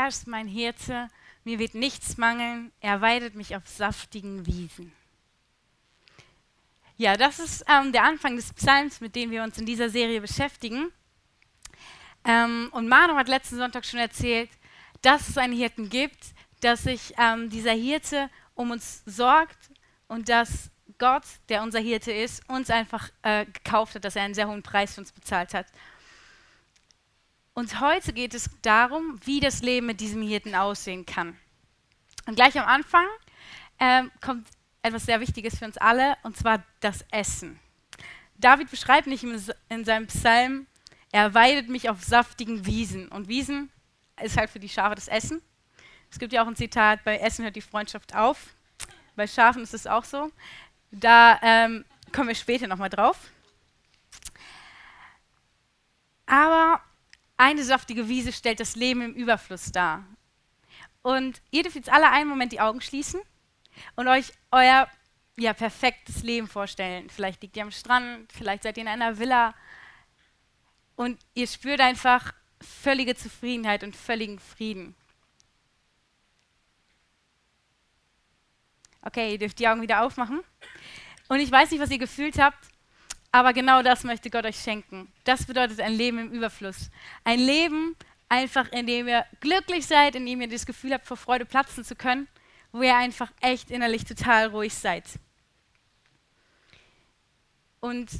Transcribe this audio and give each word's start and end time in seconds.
er 0.00 0.08
ist 0.08 0.26
mein 0.26 0.46
Hirte, 0.46 1.08
mir 1.44 1.58
wird 1.58 1.74
nichts 1.74 2.16
mangeln, 2.16 2.72
er 2.80 3.00
weidet 3.00 3.34
mich 3.34 3.54
auf 3.54 3.66
saftigen 3.66 4.46
Wiesen. 4.46 4.92
Ja, 6.96 7.16
das 7.16 7.38
ist 7.38 7.64
ähm, 7.68 7.92
der 7.92 8.04
Anfang 8.04 8.36
des 8.36 8.52
Psalms, 8.52 9.00
mit 9.00 9.14
dem 9.14 9.30
wir 9.30 9.42
uns 9.42 9.58
in 9.58 9.66
dieser 9.66 9.90
Serie 9.90 10.20
beschäftigen. 10.20 10.90
Ähm, 12.24 12.68
und 12.72 12.88
Manu 12.88 13.14
hat 13.14 13.28
letzten 13.28 13.56
Sonntag 13.56 13.84
schon 13.84 14.00
erzählt, 14.00 14.50
dass 15.02 15.28
es 15.28 15.38
einen 15.38 15.54
Hirten 15.54 15.88
gibt, 15.88 16.34
dass 16.60 16.84
sich 16.84 17.14
ähm, 17.18 17.48
dieser 17.50 17.72
Hirte 17.72 18.30
um 18.54 18.70
uns 18.70 19.02
sorgt 19.06 19.70
und 20.08 20.28
dass 20.28 20.70
Gott, 20.98 21.24
der 21.48 21.62
unser 21.62 21.80
Hirte 21.80 22.12
ist, 22.12 22.46
uns 22.48 22.68
einfach 22.68 23.10
äh, 23.22 23.46
gekauft 23.46 23.94
hat, 23.94 24.04
dass 24.04 24.16
er 24.16 24.22
einen 24.22 24.34
sehr 24.34 24.48
hohen 24.48 24.62
Preis 24.62 24.94
für 24.94 25.00
uns 25.00 25.12
bezahlt 25.12 25.54
hat. 25.54 25.66
Und 27.60 27.78
heute 27.78 28.14
geht 28.14 28.32
es 28.32 28.48
darum, 28.62 29.20
wie 29.26 29.38
das 29.38 29.60
Leben 29.60 29.84
mit 29.84 30.00
diesem 30.00 30.22
Hirten 30.22 30.54
aussehen 30.54 31.04
kann. 31.04 31.36
Und 32.24 32.34
gleich 32.34 32.58
am 32.58 32.66
Anfang 32.66 33.04
ähm, 33.78 34.10
kommt 34.22 34.48
etwas 34.80 35.04
sehr 35.04 35.20
Wichtiges 35.20 35.58
für 35.58 35.66
uns 35.66 35.76
alle, 35.76 36.16
und 36.22 36.38
zwar 36.38 36.64
das 36.80 37.04
Essen. 37.10 37.60
David 38.38 38.70
beschreibt 38.70 39.06
nicht 39.06 39.24
in 39.68 39.84
seinem 39.84 40.06
Psalm, 40.06 40.68
er 41.12 41.34
weidet 41.34 41.68
mich 41.68 41.90
auf 41.90 42.02
saftigen 42.02 42.64
Wiesen. 42.64 43.08
Und 43.08 43.28
Wiesen 43.28 43.70
ist 44.22 44.38
halt 44.38 44.48
für 44.48 44.58
die 44.58 44.70
Schafe 44.70 44.94
das 44.94 45.08
Essen. 45.08 45.42
Es 46.10 46.18
gibt 46.18 46.32
ja 46.32 46.42
auch 46.42 46.48
ein 46.48 46.56
Zitat, 46.56 47.04
bei 47.04 47.18
Essen 47.18 47.44
hört 47.44 47.56
die 47.56 47.60
Freundschaft 47.60 48.14
auf. 48.14 48.54
Bei 49.16 49.26
Schafen 49.26 49.62
ist 49.62 49.74
es 49.74 49.86
auch 49.86 50.04
so. 50.04 50.32
Da 50.92 51.38
ähm, 51.42 51.84
kommen 52.10 52.28
wir 52.28 52.34
später 52.34 52.66
nochmal 52.66 52.88
drauf. 52.88 53.18
Aber 56.24 56.80
eine 57.40 57.64
saftige 57.64 58.06
Wiese 58.08 58.32
stellt 58.32 58.60
das 58.60 58.76
Leben 58.76 59.00
im 59.00 59.14
Überfluss 59.14 59.72
dar. 59.72 60.04
Und 61.00 61.40
ihr 61.50 61.62
dürft 61.62 61.76
jetzt 61.76 61.90
alle 61.90 62.10
einen 62.10 62.28
Moment 62.28 62.52
die 62.52 62.60
Augen 62.60 62.82
schließen 62.82 63.20
und 63.96 64.08
euch 64.08 64.32
euer 64.50 64.86
ja, 65.38 65.54
perfektes 65.54 66.22
Leben 66.22 66.46
vorstellen. 66.46 67.08
Vielleicht 67.08 67.40
liegt 67.40 67.56
ihr 67.56 67.62
am 67.62 67.70
Strand, 67.70 68.30
vielleicht 68.30 68.62
seid 68.62 68.76
ihr 68.76 68.82
in 68.82 68.88
einer 68.88 69.18
Villa 69.18 69.54
und 70.96 71.18
ihr 71.32 71.46
spürt 71.46 71.80
einfach 71.80 72.34
völlige 72.60 73.16
Zufriedenheit 73.16 73.84
und 73.84 73.96
völligen 73.96 74.38
Frieden. 74.38 74.94
Okay, 79.00 79.32
ihr 79.32 79.38
dürft 79.38 79.58
die 79.58 79.66
Augen 79.66 79.80
wieder 79.80 80.02
aufmachen. 80.02 80.40
Und 81.28 81.40
ich 81.40 81.50
weiß 81.50 81.70
nicht, 81.70 81.80
was 81.80 81.90
ihr 81.90 81.98
gefühlt 81.98 82.38
habt, 82.38 82.68
aber 83.32 83.52
genau 83.52 83.82
das 83.82 84.04
möchte 84.04 84.30
Gott 84.30 84.44
euch 84.44 84.60
schenken. 84.60 85.10
Das 85.24 85.46
bedeutet 85.46 85.80
ein 85.80 85.92
Leben 85.92 86.18
im 86.18 86.32
Überfluss. 86.32 86.90
Ein 87.24 87.38
Leben 87.38 87.96
einfach, 88.28 88.70
in 88.72 88.86
dem 88.86 89.08
ihr 89.08 89.24
glücklich 89.40 89.86
seid, 89.86 90.14
in 90.14 90.26
dem 90.26 90.40
ihr 90.40 90.48
das 90.48 90.66
Gefühl 90.66 90.92
habt, 90.92 91.06
vor 91.06 91.16
Freude 91.16 91.44
platzen 91.44 91.84
zu 91.84 91.94
können, 91.94 92.28
wo 92.72 92.82
ihr 92.82 92.96
einfach 92.96 93.30
echt 93.40 93.70
innerlich 93.70 94.04
total 94.04 94.48
ruhig 94.48 94.74
seid. 94.74 95.04
Und 97.80 98.10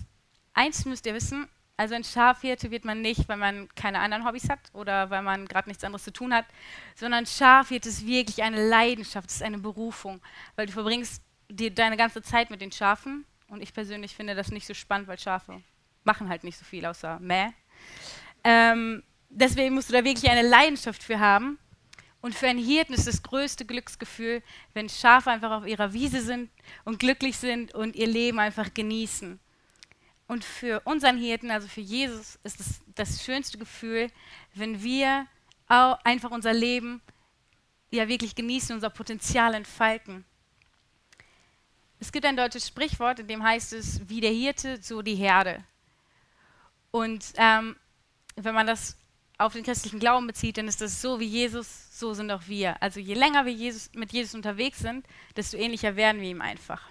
eins 0.54 0.84
müsst 0.84 1.06
ihr 1.06 1.14
wissen, 1.14 1.48
also 1.76 1.94
ein 1.94 2.04
Schafhirte 2.04 2.70
wird 2.70 2.84
man 2.84 3.00
nicht, 3.00 3.28
weil 3.28 3.36
man 3.36 3.68
keine 3.74 4.00
anderen 4.00 4.26
Hobbys 4.26 4.48
hat 4.48 4.60
oder 4.74 5.08
weil 5.10 5.22
man 5.22 5.46
gerade 5.46 5.68
nichts 5.68 5.82
anderes 5.82 6.04
zu 6.04 6.12
tun 6.12 6.34
hat, 6.34 6.44
sondern 6.94 7.24
Schafhirte 7.24 7.88
ist 7.88 8.06
wirklich 8.06 8.42
eine 8.42 8.68
Leidenschaft, 8.68 9.30
es 9.30 9.36
ist 9.36 9.42
eine 9.42 9.58
Berufung, 9.58 10.20
weil 10.56 10.66
du 10.66 10.72
verbringst 10.72 11.22
die, 11.48 11.74
deine 11.74 11.96
ganze 11.96 12.22
Zeit 12.22 12.50
mit 12.50 12.60
den 12.60 12.70
Schafen 12.70 13.24
und 13.50 13.62
ich 13.62 13.74
persönlich 13.74 14.14
finde 14.14 14.34
das 14.34 14.50
nicht 14.50 14.66
so 14.66 14.74
spannend, 14.74 15.08
weil 15.08 15.18
Schafe 15.18 15.62
machen 16.04 16.28
halt 16.28 16.44
nicht 16.44 16.56
so 16.56 16.64
viel 16.64 16.86
außer 16.86 17.18
Mäh. 17.20 17.48
Ähm, 18.44 19.02
deswegen 19.28 19.74
musst 19.74 19.90
du 19.90 19.92
da 19.92 20.04
wirklich 20.04 20.30
eine 20.30 20.48
Leidenschaft 20.48 21.02
für 21.02 21.20
haben. 21.20 21.58
Und 22.22 22.34
für 22.34 22.48
einen 22.48 22.62
Hirten 22.62 22.92
ist 22.92 23.06
das 23.06 23.22
größte 23.22 23.64
Glücksgefühl, 23.64 24.42
wenn 24.74 24.88
Schafe 24.88 25.30
einfach 25.30 25.50
auf 25.52 25.66
ihrer 25.66 25.92
Wiese 25.92 26.20
sind 26.20 26.50
und 26.84 26.98
glücklich 26.98 27.38
sind 27.38 27.74
und 27.74 27.96
ihr 27.96 28.06
Leben 28.06 28.38
einfach 28.38 28.72
genießen. 28.74 29.40
Und 30.26 30.44
für 30.44 30.80
unseren 30.84 31.16
Hirten, 31.16 31.50
also 31.50 31.66
für 31.66 31.80
Jesus, 31.80 32.38
ist 32.44 32.60
es 32.60 32.80
das 32.94 33.24
schönste 33.24 33.58
Gefühl, 33.58 34.08
wenn 34.54 34.82
wir 34.82 35.26
einfach 35.66 36.30
unser 36.30 36.52
Leben 36.52 37.00
ja 37.90 38.06
wirklich 38.06 38.34
genießen, 38.34 38.74
unser 38.74 38.90
Potenzial 38.90 39.54
entfalten. 39.54 40.24
Es 42.00 42.10
gibt 42.10 42.26
ein 42.26 42.36
deutsches 42.36 42.66
Sprichwort, 42.66 43.20
in 43.20 43.28
dem 43.28 43.42
heißt 43.42 43.72
es, 43.74 44.08
wie 44.08 44.20
der 44.20 44.32
Hirte, 44.32 44.82
so 44.82 45.02
die 45.02 45.14
Herde. 45.14 45.62
Und 46.90 47.32
ähm, 47.36 47.76
wenn 48.36 48.54
man 48.54 48.66
das 48.66 48.96
auf 49.38 49.52
den 49.52 49.62
christlichen 49.62 50.00
Glauben 50.00 50.26
bezieht, 50.26 50.58
dann 50.58 50.66
ist 50.66 50.80
das 50.80 51.00
so 51.00 51.20
wie 51.20 51.26
Jesus, 51.26 51.98
so 51.98 52.14
sind 52.14 52.30
auch 52.30 52.46
wir. 52.46 52.82
Also 52.82 53.00
je 53.00 53.14
länger 53.14 53.44
wir 53.46 53.52
Jesus, 53.52 53.90
mit 53.94 54.12
Jesus 54.12 54.34
unterwegs 54.34 54.80
sind, 54.80 55.06
desto 55.36 55.56
ähnlicher 55.56 55.94
werden 55.94 56.20
wir 56.20 56.30
ihm 56.30 56.40
einfach. 56.40 56.82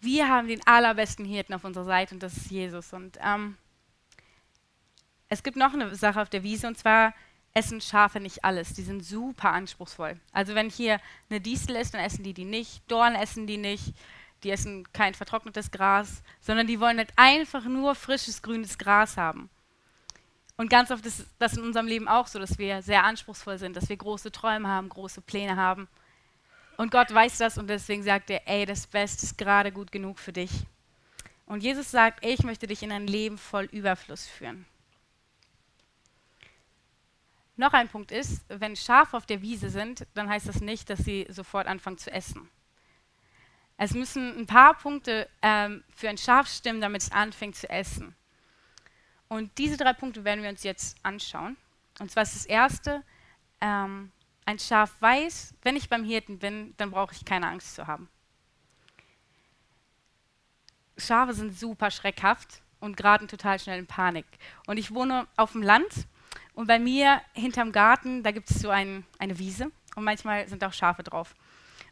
wir 0.00 0.28
haben 0.28 0.48
den 0.48 0.64
allerbesten 0.66 1.24
Hirten 1.24 1.54
auf 1.54 1.64
unserer 1.64 1.84
Seite 1.84 2.14
und 2.14 2.22
das 2.22 2.36
ist 2.36 2.50
Jesus. 2.50 2.92
Und 2.92 3.18
ähm, 3.22 3.56
es 5.28 5.42
gibt 5.42 5.56
noch 5.56 5.72
eine 5.72 5.94
Sache 5.94 6.20
auf 6.20 6.30
der 6.30 6.42
Wiese 6.42 6.66
und 6.66 6.78
zwar 6.78 7.14
essen 7.54 7.80
Schafe 7.80 8.20
nicht 8.20 8.44
alles. 8.44 8.74
Die 8.74 8.82
sind 8.82 9.04
super 9.04 9.52
anspruchsvoll. 9.52 10.18
Also 10.32 10.54
wenn 10.54 10.70
hier 10.70 11.00
eine 11.28 11.40
Distel 11.40 11.76
ist, 11.76 11.94
dann 11.94 12.00
essen 12.00 12.22
die 12.22 12.34
die 12.34 12.44
nicht. 12.44 12.82
Dorn 12.90 13.14
essen 13.14 13.46
die 13.46 13.56
nicht. 13.56 13.94
Die 14.44 14.50
essen 14.50 14.90
kein 14.92 15.14
vertrocknetes 15.14 15.70
Gras, 15.70 16.22
sondern 16.40 16.66
die 16.66 16.78
wollen 16.78 16.98
halt 16.98 17.12
einfach 17.16 17.64
nur 17.64 17.94
frisches 17.94 18.40
grünes 18.42 18.78
Gras 18.78 19.16
haben. 19.16 19.50
Und 20.56 20.70
ganz 20.70 20.90
oft 20.90 21.06
ist 21.06 21.26
das 21.38 21.56
in 21.56 21.62
unserem 21.62 21.86
Leben 21.86 22.08
auch 22.08 22.26
so, 22.26 22.38
dass 22.38 22.58
wir 22.58 22.82
sehr 22.82 23.04
anspruchsvoll 23.04 23.58
sind, 23.58 23.76
dass 23.76 23.88
wir 23.88 23.96
große 23.96 24.32
Träume 24.32 24.68
haben, 24.68 24.88
große 24.88 25.20
Pläne 25.20 25.56
haben. 25.56 25.88
Und 26.76 26.90
Gott 26.92 27.12
weiß 27.12 27.38
das 27.38 27.58
und 27.58 27.68
deswegen 27.68 28.02
sagt 28.02 28.30
er, 28.30 28.46
ey, 28.48 28.66
das 28.66 28.86
Beste 28.86 29.26
ist 29.26 29.38
gerade 29.38 29.72
gut 29.72 29.90
genug 29.90 30.18
für 30.18 30.32
dich. 30.32 30.50
Und 31.46 31.62
Jesus 31.62 31.90
sagt, 31.90 32.24
ey, 32.24 32.34
ich 32.34 32.42
möchte 32.42 32.66
dich 32.66 32.82
in 32.82 32.92
ein 32.92 33.06
Leben 33.06 33.38
voll 33.38 33.64
Überfluss 33.66 34.26
führen. 34.26 34.66
Noch 37.58 37.72
ein 37.72 37.88
Punkt 37.88 38.12
ist, 38.12 38.44
wenn 38.48 38.76
Schafe 38.76 39.16
auf 39.16 39.26
der 39.26 39.42
Wiese 39.42 39.68
sind, 39.68 40.06
dann 40.14 40.28
heißt 40.28 40.46
das 40.46 40.60
nicht, 40.60 40.88
dass 40.90 41.00
sie 41.00 41.26
sofort 41.28 41.66
anfangen 41.66 41.98
zu 41.98 42.08
essen. 42.12 42.48
Es 43.76 43.94
müssen 43.94 44.38
ein 44.38 44.46
paar 44.46 44.74
Punkte 44.74 45.28
ähm, 45.42 45.82
für 45.92 46.08
ein 46.08 46.18
Schaf 46.18 46.46
stimmen, 46.48 46.80
damit 46.80 47.02
es 47.02 47.10
anfängt 47.10 47.56
zu 47.56 47.68
essen. 47.68 48.14
Und 49.26 49.50
diese 49.58 49.76
drei 49.76 49.92
Punkte 49.92 50.22
werden 50.22 50.42
wir 50.42 50.50
uns 50.50 50.62
jetzt 50.62 50.98
anschauen. 51.02 51.56
Und 51.98 52.12
zwar 52.12 52.22
ist 52.22 52.36
das 52.36 52.46
erste, 52.46 53.02
ähm, 53.60 54.12
ein 54.46 54.60
Schaf 54.60 54.94
weiß, 55.00 55.52
wenn 55.62 55.74
ich 55.74 55.88
beim 55.88 56.04
Hirten 56.04 56.38
bin, 56.38 56.74
dann 56.76 56.92
brauche 56.92 57.12
ich 57.12 57.24
keine 57.24 57.48
Angst 57.48 57.74
zu 57.74 57.88
haben. 57.88 58.08
Schafe 60.96 61.34
sind 61.34 61.58
super 61.58 61.90
schreckhaft 61.90 62.62
und 62.78 62.96
geraten 62.96 63.26
total 63.26 63.58
schnell 63.58 63.80
in 63.80 63.88
Panik. 63.88 64.26
Und 64.68 64.76
ich 64.76 64.94
wohne 64.94 65.26
auf 65.34 65.52
dem 65.52 65.62
Land 65.62 66.06
und 66.58 66.66
bei 66.66 66.80
mir 66.80 67.22
hinterm 67.34 67.70
Garten, 67.70 68.24
da 68.24 68.32
gibt 68.32 68.50
es 68.50 68.58
so 68.58 68.68
ein, 68.68 69.04
eine 69.20 69.38
Wiese 69.38 69.70
und 69.94 70.02
manchmal 70.02 70.48
sind 70.48 70.64
auch 70.64 70.72
Schafe 70.72 71.04
drauf. 71.04 71.36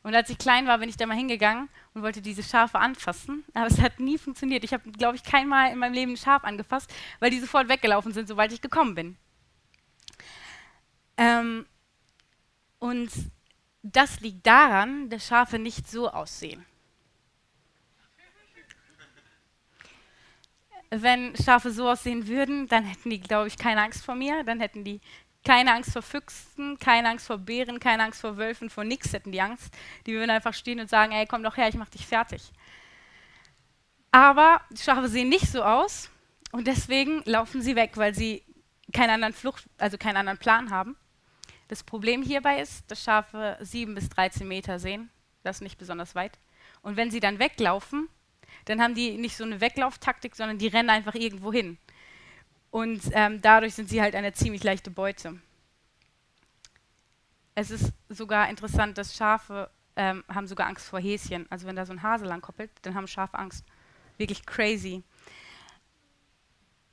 Und 0.03 0.13
als 0.13 0.29
ich 0.29 0.39
klein 0.39 0.67
war, 0.67 0.79
bin 0.79 0.89
ich 0.89 0.97
da 0.97 1.07
mal 1.07 1.17
hingegangen 1.17 1.69
und 1.95 2.03
wollte 2.03 2.21
diese 2.21 2.43
Schafe 2.43 2.81
anfassen, 2.81 3.45
aber 3.55 3.69
es 3.69 3.81
hat 3.81 4.01
nie 4.01 4.19
funktioniert. 4.19 4.65
Ich 4.65 4.73
habe, 4.73 4.91
glaube 4.91 5.15
ich, 5.15 5.23
kein 5.23 5.47
Mal 5.47 5.71
in 5.71 5.79
meinem 5.79 5.93
Leben 5.93 6.15
ein 6.15 6.17
Schaf 6.17 6.43
angefasst, 6.43 6.93
weil 7.21 7.31
die 7.31 7.39
sofort 7.39 7.69
weggelaufen 7.69 8.13
sind, 8.13 8.27
sobald 8.27 8.51
ich 8.53 8.61
gekommen 8.61 8.97
bin. 8.97 9.17
Ähm, 11.17 11.65
und 12.81 13.13
das 13.85 14.19
liegt 14.19 14.45
daran, 14.49 15.09
dass 15.11 15.29
Schafe 15.29 15.61
nicht 15.61 15.89
so 15.89 16.11
aussehen. 16.11 16.67
Wenn 20.91 21.35
Schafe 21.37 21.71
so 21.71 21.89
aussehen 21.89 22.29
würden, 22.29 22.69
dann 22.69 22.85
hätten 22.85 23.11
die, 23.11 23.21
glaube 23.21 23.49
ich, 23.49 23.59
keine 23.59 23.83
Angst 23.83 24.05
vor 24.05 24.15
mir. 24.15 24.45
Dann 24.45 24.61
hätten 24.61 24.85
die 24.85 25.01
keine 25.47 25.73
Angst 25.73 25.93
vor 25.93 26.03
Füchsen, 26.03 26.79
keine 26.79 27.09
Angst 27.09 27.27
vor 27.29 27.39
Bären, 27.39 27.79
keine 27.79 28.03
Angst 28.03 28.21
vor 28.21 28.37
Wölfen, 28.37 28.69
vor 28.69 28.85
nichts 28.85 29.13
hätten 29.13 29.31
die 29.31 29.41
Angst. 29.41 29.73
Die 30.07 30.13
würden 30.13 30.31
einfach 30.31 30.53
stehen 30.53 30.81
und 30.81 30.91
sagen, 30.91 31.13
ey, 31.13 31.27
komm 31.27 31.45
doch 31.45 31.57
her, 31.57 31.69
ich 31.69 31.77
mach 31.77 31.89
dich 31.89 32.05
fertig. 32.05 32.51
Aber 34.11 34.61
die 34.71 34.83
Schafe 34.83 35.09
sehen 35.09 35.29
nicht 35.29 35.47
so 35.47 35.63
aus 35.63 36.11
und 36.51 36.67
deswegen 36.67 37.23
laufen 37.27 37.63
sie 37.63 37.77
weg, 37.77 37.93
weil 37.97 38.15
sie 38.15 38.43
keinen 38.93 39.11
anderen 39.11 39.35
Flucht, 39.35 39.65
also 39.79 39.99
keinen 39.99 40.17
anderen 40.17 40.39
Plan 40.39 40.71
haben. 40.71 40.97
Das 41.69 41.85
Problem 41.85 42.23
hierbei 42.23 42.61
ist, 42.61 42.91
dass 42.91 43.03
Schafe 43.03 43.57
7 43.61 43.95
bis 43.95 44.09
13 44.09 44.49
Meter 44.49 44.79
sehen. 44.79 45.11
Das 45.43 45.57
ist 45.57 45.63
nicht 45.63 45.79
besonders 45.79 46.15
weit. 46.15 46.39
Und 46.83 46.97
wenn 46.97 47.11
sie 47.11 47.21
dann 47.21 47.39
weglaufen, 47.39 48.09
dann 48.65 48.81
haben 48.81 48.95
die 48.95 49.17
nicht 49.17 49.37
so 49.37 49.45
eine 49.45 49.61
Weglauftaktik, 49.61 50.35
sondern 50.35 50.59
die 50.59 50.69
rennen 50.69 50.91
einfach 50.91 51.15
irgendwo 51.15 51.53
hin. 51.53 51.79
Und 52.71 53.03
ähm, 53.13 53.41
dadurch 53.41 53.75
sind 53.75 53.89
sie 53.89 54.03
halt 54.03 54.15
eine 54.15 54.33
ziemlich 54.33 54.65
leichte 54.65 54.91
Beute. 54.91 55.41
Es 57.55 57.71
ist 57.71 57.93
sogar 58.09 58.51
interessant, 58.51 58.99
dass 58.99 59.17
Schafe 59.17 59.71
ähm, 59.97 60.25
haben 60.29 60.47
sogar 60.47 60.67
Angst 60.67 60.89
vor 60.89 61.01
Häschen. 61.01 61.47
Also 61.51 61.67
wenn 61.67 61.77
da 61.77 61.87
so 61.87 61.93
ein 61.93 62.03
Hase 62.03 62.27
lang 62.27 62.43
koppelt, 62.43 62.71
dann 62.83 62.95
haben 62.95 63.07
Schafe 63.07 63.39
Angst. 63.39 63.65
Wirklich 64.19 64.45
crazy. 64.45 65.03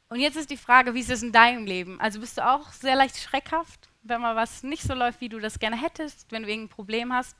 Und 0.09 0.19
jetzt 0.19 0.37
ist 0.37 0.51
die 0.51 0.57
Frage, 0.57 0.93
wie 0.93 0.99
ist 0.99 1.09
es 1.09 1.23
in 1.23 1.31
deinem 1.31 1.65
Leben? 1.65 1.99
Also 1.99 2.19
bist 2.19 2.37
du 2.37 2.47
auch 2.47 2.71
sehr 2.71 2.95
leicht 2.95 3.17
schreckhaft, 3.17 3.89
wenn 4.03 4.21
mal 4.21 4.35
was 4.35 4.63
nicht 4.63 4.83
so 4.83 4.93
läuft, 4.93 5.21
wie 5.21 5.29
du 5.29 5.39
das 5.39 5.59
gerne 5.59 5.75
hättest, 5.75 6.31
wenn 6.31 6.43
du 6.43 6.49
irgendein 6.49 6.69
Problem 6.69 7.11
hast? 7.11 7.35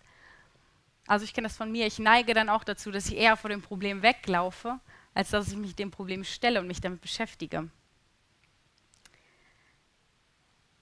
Also 1.08 1.26
ich 1.26 1.34
kenne 1.34 1.48
das 1.48 1.58
von 1.58 1.72
mir, 1.72 1.86
ich 1.86 2.00
neige 2.00 2.34
dann 2.34 2.50
auch 2.50 2.64
dazu, 2.64 2.92
dass 2.92 3.08
ich 3.08 3.18
eher 3.18 3.36
vor 3.36 3.50
dem 3.50 3.62
Problem 3.62 4.02
weglaufe, 4.02 4.80
als 5.14 5.32
dass 5.32 5.50
ich 5.50 5.58
mich 5.58 5.76
dem 5.76 5.92
Problem 5.92 6.24
stelle 6.24 6.60
und 6.60 6.68
mich 6.68 6.82
damit 6.82 7.02
beschäftige. 7.02 7.70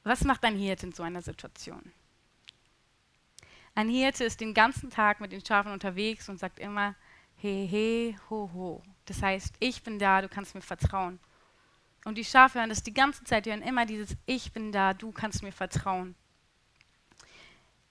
Was 0.03 0.23
macht 0.23 0.43
ein 0.43 0.57
Hirte 0.57 0.87
in 0.87 0.93
so 0.93 1.03
einer 1.03 1.21
Situation? 1.21 1.91
Ein 3.73 3.89
Hirte 3.89 4.23
ist 4.23 4.41
den 4.41 4.53
ganzen 4.53 4.89
Tag 4.89 5.21
mit 5.21 5.31
den 5.31 5.45
Schafen 5.45 5.71
unterwegs 5.71 6.27
und 6.27 6.39
sagt 6.39 6.59
immer, 6.59 6.95
he, 7.35 7.65
he, 7.65 8.17
ho, 8.29 8.49
ho. 8.53 8.83
Das 9.05 9.21
heißt, 9.21 9.55
ich 9.59 9.81
bin 9.83 9.97
da, 9.97 10.21
du 10.21 10.29
kannst 10.29 10.55
mir 10.55 10.61
vertrauen. 10.61 11.19
Und 12.03 12.17
die 12.17 12.25
Schafe 12.25 12.59
hören 12.59 12.69
das 12.69 12.83
die 12.83 12.93
ganze 12.93 13.23
Zeit, 13.23 13.45
die 13.45 13.51
hören 13.51 13.61
immer 13.61 13.85
dieses 13.85 14.17
Ich 14.25 14.51
bin 14.51 14.71
da, 14.71 14.93
du 14.93 15.11
kannst 15.11 15.43
mir 15.43 15.51
vertrauen. 15.51 16.15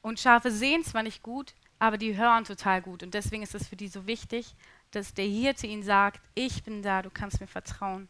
Und 0.03 0.19
Schafe 0.19 0.51
sehen 0.51 0.85
zwar 0.85 1.03
nicht 1.03 1.23
gut, 1.23 1.55
aber 1.81 1.99
die 1.99 2.17
hören 2.17 2.45
total 2.45 2.83
gut. 2.83 3.03
Und 3.03 3.15
deswegen 3.15 3.43
ist 3.43 3.55
es 3.55 3.67
für 3.67 3.75
die 3.75 3.89
so 3.89 4.07
wichtig, 4.07 4.55
dass 4.93 5.15
der 5.15 5.25
Hirte 5.25 5.67
ihnen 5.67 5.83
sagt, 5.83 6.21
ich 6.35 6.63
bin 6.63 6.83
da, 6.83 7.03
du 7.03 7.11
kannst 7.11 7.41
mir 7.41 7.47
vertrauen. 7.47 8.09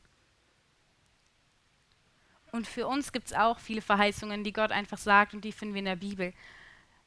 Und 2.51 2.67
für 2.67 2.89
uns 2.89 3.13
gibt 3.13 3.29
es 3.29 3.33
auch 3.33 3.61
viele 3.61 3.81
Verheißungen, 3.81 4.43
die 4.43 4.53
Gott 4.53 4.73
einfach 4.73 4.99
sagt 4.99 5.35
und 5.35 5.45
die 5.45 5.53
finden 5.53 5.75
wir 5.75 5.79
in 5.79 5.85
der 5.85 5.97
Bibel. 5.97 6.35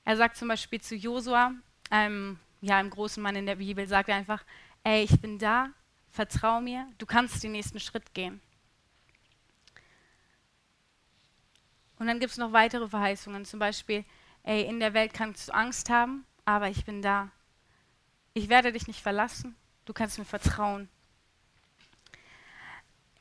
Er 0.05 0.15
sagt 0.15 0.37
zum 0.37 0.47
Beispiel 0.47 0.79
zu 0.79 0.95
Josua, 0.95 1.53
einem, 1.89 2.39
ja, 2.61 2.77
einem 2.77 2.89
großen 2.89 3.21
Mann 3.21 3.35
in 3.35 3.45
der 3.45 3.57
Bibel, 3.57 3.85
sagt 3.85 4.07
er 4.07 4.15
einfach, 4.15 4.45
ey, 4.85 5.03
ich 5.03 5.19
bin 5.19 5.37
da, 5.37 5.69
vertrau 6.11 6.61
mir, 6.61 6.87
du 6.97 7.05
kannst 7.05 7.43
den 7.43 7.51
nächsten 7.51 7.81
Schritt 7.81 8.13
gehen. 8.13 8.39
Und 11.99 12.07
dann 12.07 12.21
gibt 12.21 12.31
es 12.31 12.37
noch 12.37 12.53
weitere 12.53 12.87
Verheißungen, 12.87 13.43
zum 13.43 13.59
Beispiel, 13.59 14.05
ey, 14.43 14.63
in 14.63 14.79
der 14.79 14.93
Welt 14.93 15.13
kannst 15.13 15.49
du 15.49 15.53
Angst 15.53 15.89
haben, 15.89 16.25
aber 16.45 16.69
ich 16.69 16.85
bin 16.85 17.01
da. 17.01 17.29
Ich 18.33 18.49
werde 18.49 18.71
dich 18.71 18.87
nicht 18.87 19.01
verlassen, 19.01 19.55
du 19.85 19.93
kannst 19.93 20.17
mir 20.17 20.25
vertrauen. 20.25 20.89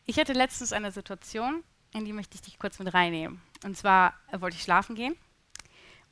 Ich 0.04 0.18
hatte 0.18 0.32
letztens 0.32 0.72
eine 0.72 0.90
Situation, 0.90 1.62
in 1.92 2.04
die 2.04 2.12
möchte 2.12 2.34
ich 2.34 2.42
dich 2.42 2.58
kurz 2.58 2.78
mit 2.78 2.92
reinnehmen. 2.92 3.40
Und 3.64 3.76
zwar 3.76 4.14
wollte 4.32 4.56
ich 4.56 4.62
schlafen 4.62 4.96
gehen 4.96 5.16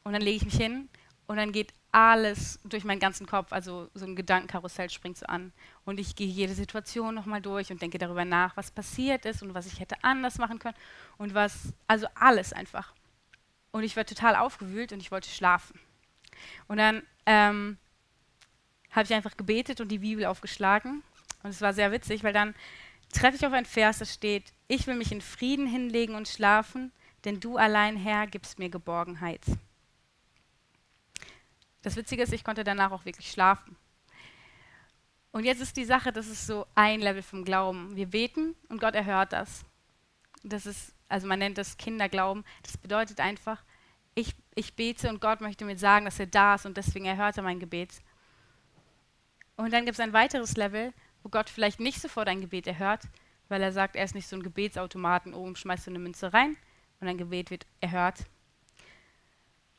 und 0.05 0.13
dann 0.13 0.23
lege 0.23 0.37
ich 0.37 0.45
mich 0.45 0.57
hin 0.57 0.89
und 1.27 1.37
dann 1.37 1.53
geht 1.53 1.73
alles 1.93 2.61
durch 2.65 2.85
meinen 2.85 3.01
ganzen 3.01 3.27
Kopf, 3.27 3.53
also 3.53 3.91
so 3.95 4.05
ein 4.05 4.15
Gedankenkarussell 4.15 4.91
springt 4.91 5.19
so 5.19 5.27
an. 5.27 5.53
Und 5.85 5.99
ich 5.99 6.15
gehe 6.15 6.27
jede 6.27 6.55
Situation 6.55 7.15
nochmal 7.15 7.41
durch 7.41 7.73
und 7.73 7.83
denke 7.83 7.99
darüber 7.99 8.25
nach, 8.25 8.57
was 8.57 8.71
passiert 8.71 9.25
ist 9.25 9.43
und 9.43 9.55
was 9.55 9.67
ich 9.67 9.81
hätte 9.81 9.97
anders 10.03 10.39
machen 10.39 10.59
können 10.59 10.77
und 11.19 11.35
was, 11.35 11.73
also 11.89 12.07
alles 12.15 12.53
einfach. 12.53 12.95
Und 13.73 13.83
ich 13.83 13.97
war 13.97 14.05
total 14.05 14.37
aufgewühlt 14.37 14.93
und 14.93 15.01
ich 15.01 15.11
wollte 15.11 15.29
schlafen. 15.29 15.81
Und 16.69 16.79
dann 16.79 17.03
ähm, 17.27 17.79
habe 18.91 19.05
ich 19.05 19.15
einfach 19.15 19.37
gebetet 19.37 19.81
und 19.81 19.89
die 19.89 19.99
Bibel 19.99 20.25
aufgeschlagen. 20.27 21.03
Und 21.43 21.51
es 21.51 21.61
war 21.61 21.73
sehr 21.73 21.93
witzig, 21.93 22.23
weil 22.23 22.33
dann 22.33 22.55
treffe 23.13 23.37
ich 23.37 23.47
auf 23.47 23.53
ein 23.53 23.67
Vers, 23.67 23.99
das 23.99 24.15
steht, 24.15 24.53
ich 24.69 24.87
will 24.87 24.95
mich 24.95 25.13
in 25.13 25.21
Frieden 25.21 25.67
hinlegen 25.67 26.15
und 26.15 26.29
schlafen, 26.29 26.93
denn 27.25 27.41
du 27.41 27.57
allein, 27.57 27.97
Herr, 27.97 28.27
gibst 28.27 28.59
mir 28.59 28.71
Geborgenheit. 28.71 29.43
Das 31.83 31.97
Witzige 31.97 32.23
ist, 32.23 32.33
ich 32.33 32.45
konnte 32.45 32.65
danach 32.65 32.93
auch 32.93 33.05
wirklich 33.05 33.31
schlafen. 33.31 33.77
Und 35.33 35.45
jetzt 35.45 35.61
ist 35.61 35.77
die 35.77 35.85
Sache, 35.85 36.13
das 36.13 36.27
ist 36.27 36.47
so 36.47 36.67
ein 36.75 37.01
Level 37.01 37.23
vom 37.23 37.45
Glauben. 37.45 37.95
Wir 37.95 38.07
beten 38.07 38.57
und 38.69 38.81
Gott 38.81 38.95
erhört 38.95 39.33
das. 39.33 39.65
Das 40.43 40.67
ist, 40.67 40.95
also 41.09 41.27
man 41.27 41.39
nennt 41.39 41.57
das 41.57 41.77
Kinderglauben. 41.77 42.45
Das 42.63 42.77
bedeutet 42.77 43.21
einfach, 43.21 43.63
ich, 44.15 44.35
ich 44.55 44.75
bete 44.75 45.09
und 45.09 45.21
Gott 45.21 45.41
möchte 45.41 45.65
mir 45.65 45.79
sagen, 45.79 46.05
dass 46.05 46.19
er 46.19 46.27
da 46.27 46.55
ist 46.55 46.67
und 46.67 46.77
deswegen 46.77 47.07
erhört 47.07 47.37
er 47.37 47.43
mein 47.43 47.61
Gebet. 47.61 47.91
Und 49.57 49.73
dann 49.73 49.85
gibt 49.85 49.95
es 49.95 50.01
ein 50.01 50.13
weiteres 50.13 50.57
Level, 50.57 50.93
wo 51.23 51.29
Gott 51.29 51.51
vielleicht 51.51 51.81
nicht 51.81 52.01
sofort 52.01 52.29
ein 52.29 52.41
Gebet 52.41 52.67
erhört, 52.67 53.03
weil 53.49 53.63
er 53.63 53.73
sagt, 53.73 53.97
er 53.97 54.05
ist 54.05 54.15
nicht 54.15 54.29
so 54.29 54.37
ein 54.37 54.43
Gebetsautomaten, 54.43 55.35
oben 55.35 55.57
schmeißt 55.57 55.87
du 55.87 55.91
eine 55.91 55.99
Münze 55.99 56.33
rein 56.33 56.57
und 57.01 57.09
ein 57.09 57.19
Gebet 57.19 57.51
wird 57.51 57.67
erhört. 57.81 58.25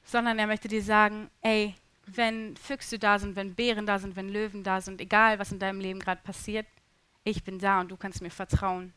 Sondern 0.03 0.39
er 0.39 0.47
möchte 0.47 0.67
dir 0.67 0.83
sagen, 0.83 1.29
ey, 1.41 1.75
wenn 2.05 2.57
Füchse 2.57 2.99
da 2.99 3.19
sind, 3.19 3.35
wenn 3.35 3.55
Bären 3.55 3.85
da 3.85 3.99
sind, 3.99 4.15
wenn 4.15 4.29
Löwen 4.29 4.63
da 4.63 4.81
sind, 4.81 5.01
egal 5.01 5.39
was 5.39 5.51
in 5.51 5.59
deinem 5.59 5.79
Leben 5.79 5.99
gerade 5.99 6.21
passiert, 6.21 6.67
ich 7.23 7.43
bin 7.43 7.59
da 7.59 7.81
und 7.81 7.89
du 7.89 7.97
kannst 7.97 8.21
mir 8.21 8.31
vertrauen. 8.31 8.93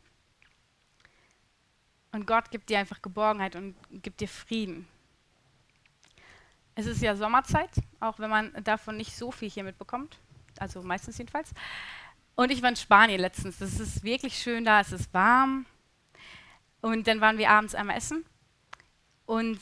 Und 2.13 2.27
Gott 2.27 2.51
gibt 2.51 2.71
dir 2.71 2.79
einfach 2.79 3.03
Geborgenheit 3.03 3.57
und 3.57 3.75
gibt 3.91 4.21
dir 4.21 4.29
Frieden. 4.29 4.87
Es 6.75 6.87
ist 6.87 7.03
ja 7.03 7.15
Sommerzeit, 7.17 7.71
auch 8.01 8.19
wenn 8.19 8.31
man 8.31 8.53
davon 8.65 8.97
nicht 8.97 9.17
so 9.17 9.31
viel 9.31 9.49
hier 9.49 9.65
mitbekommt. 9.65 10.19
Also 10.59 10.83
meistens 10.83 11.19
jedenfalls. 11.19 11.53
Und 12.35 12.51
ich 12.51 12.63
war 12.63 12.71
in 12.71 12.77
Spanien 12.77 13.21
letztens. 13.21 13.61
Es 13.61 13.79
ist 13.79 14.03
wirklich 14.03 14.37
schön 14.37 14.65
da, 14.65 14.81
es 14.81 14.93
ist 14.93 15.13
warm. 15.15 15.67
Und 16.81 17.07
dann 17.07 17.21
waren 17.21 17.39
wir 17.39 17.51
abends 17.51 17.75
einmal 17.75 17.97
essen. 17.97 18.25
Und 19.27 19.59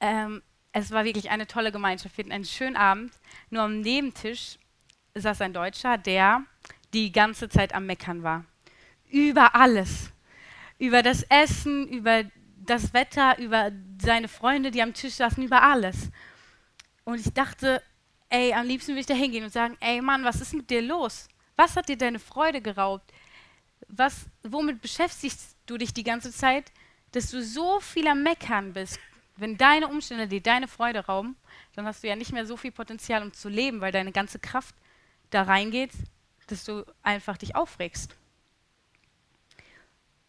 ähm, 0.00 0.42
es 0.72 0.90
war 0.90 1.04
wirklich 1.04 1.30
eine 1.30 1.46
tolle 1.46 1.72
Gemeinschaft. 1.72 2.16
Wir 2.16 2.24
hatten 2.24 2.32
einen 2.32 2.44
schönen 2.44 2.76
Abend. 2.76 3.12
Nur 3.50 3.62
am 3.62 3.80
Nebentisch 3.80 4.58
saß 5.14 5.40
ein 5.40 5.52
Deutscher, 5.52 5.96
der 5.96 6.42
die 6.92 7.10
ganze 7.10 7.48
Zeit 7.48 7.74
am 7.74 7.86
Meckern 7.86 8.22
war. 8.22 8.44
Über 9.08 9.54
alles. 9.54 10.10
Über 10.78 11.02
das 11.02 11.22
Essen, 11.24 11.88
über 11.88 12.24
das 12.58 12.92
Wetter, 12.92 13.38
über 13.38 13.70
seine 14.00 14.28
Freunde, 14.28 14.70
die 14.70 14.82
am 14.82 14.94
Tisch 14.94 15.14
saßen, 15.14 15.42
über 15.42 15.62
alles. 15.62 16.10
Und 17.04 17.20
ich 17.20 17.32
dachte, 17.32 17.82
ey, 18.28 18.52
am 18.52 18.66
liebsten 18.66 18.92
würde 18.92 19.00
ich 19.00 19.06
da 19.06 19.14
hingehen 19.14 19.44
und 19.44 19.52
sagen, 19.52 19.76
ey 19.80 20.00
Mann, 20.00 20.24
was 20.24 20.40
ist 20.40 20.54
mit 20.54 20.70
dir 20.70 20.82
los? 20.82 21.28
Was 21.56 21.76
hat 21.76 21.88
dir 21.88 21.96
deine 21.98 22.18
Freude 22.18 22.60
geraubt? 22.60 23.12
Was, 23.88 24.26
womit 24.42 24.80
beschäftigst 24.80 25.56
du 25.66 25.76
dich 25.76 25.92
die 25.92 26.02
ganze 26.02 26.32
Zeit, 26.32 26.72
dass 27.12 27.30
du 27.30 27.42
so 27.42 27.80
viel 27.80 28.08
am 28.08 28.22
Meckern 28.22 28.72
bist? 28.72 28.98
Wenn 29.36 29.56
deine 29.56 29.88
Umstände 29.88 30.28
dir 30.28 30.40
deine 30.40 30.68
Freude 30.68 31.06
rauben, 31.06 31.36
dann 31.74 31.86
hast 31.86 32.02
du 32.02 32.08
ja 32.08 32.16
nicht 32.16 32.32
mehr 32.32 32.46
so 32.46 32.56
viel 32.56 32.72
Potenzial, 32.72 33.22
um 33.22 33.32
zu 33.32 33.48
leben, 33.48 33.80
weil 33.80 33.92
deine 33.92 34.12
ganze 34.12 34.38
Kraft 34.38 34.74
da 35.30 35.42
reingeht, 35.42 35.92
dass 36.46 36.64
du 36.64 36.84
einfach 37.02 37.36
dich 37.36 37.56
aufregst. 37.56 38.16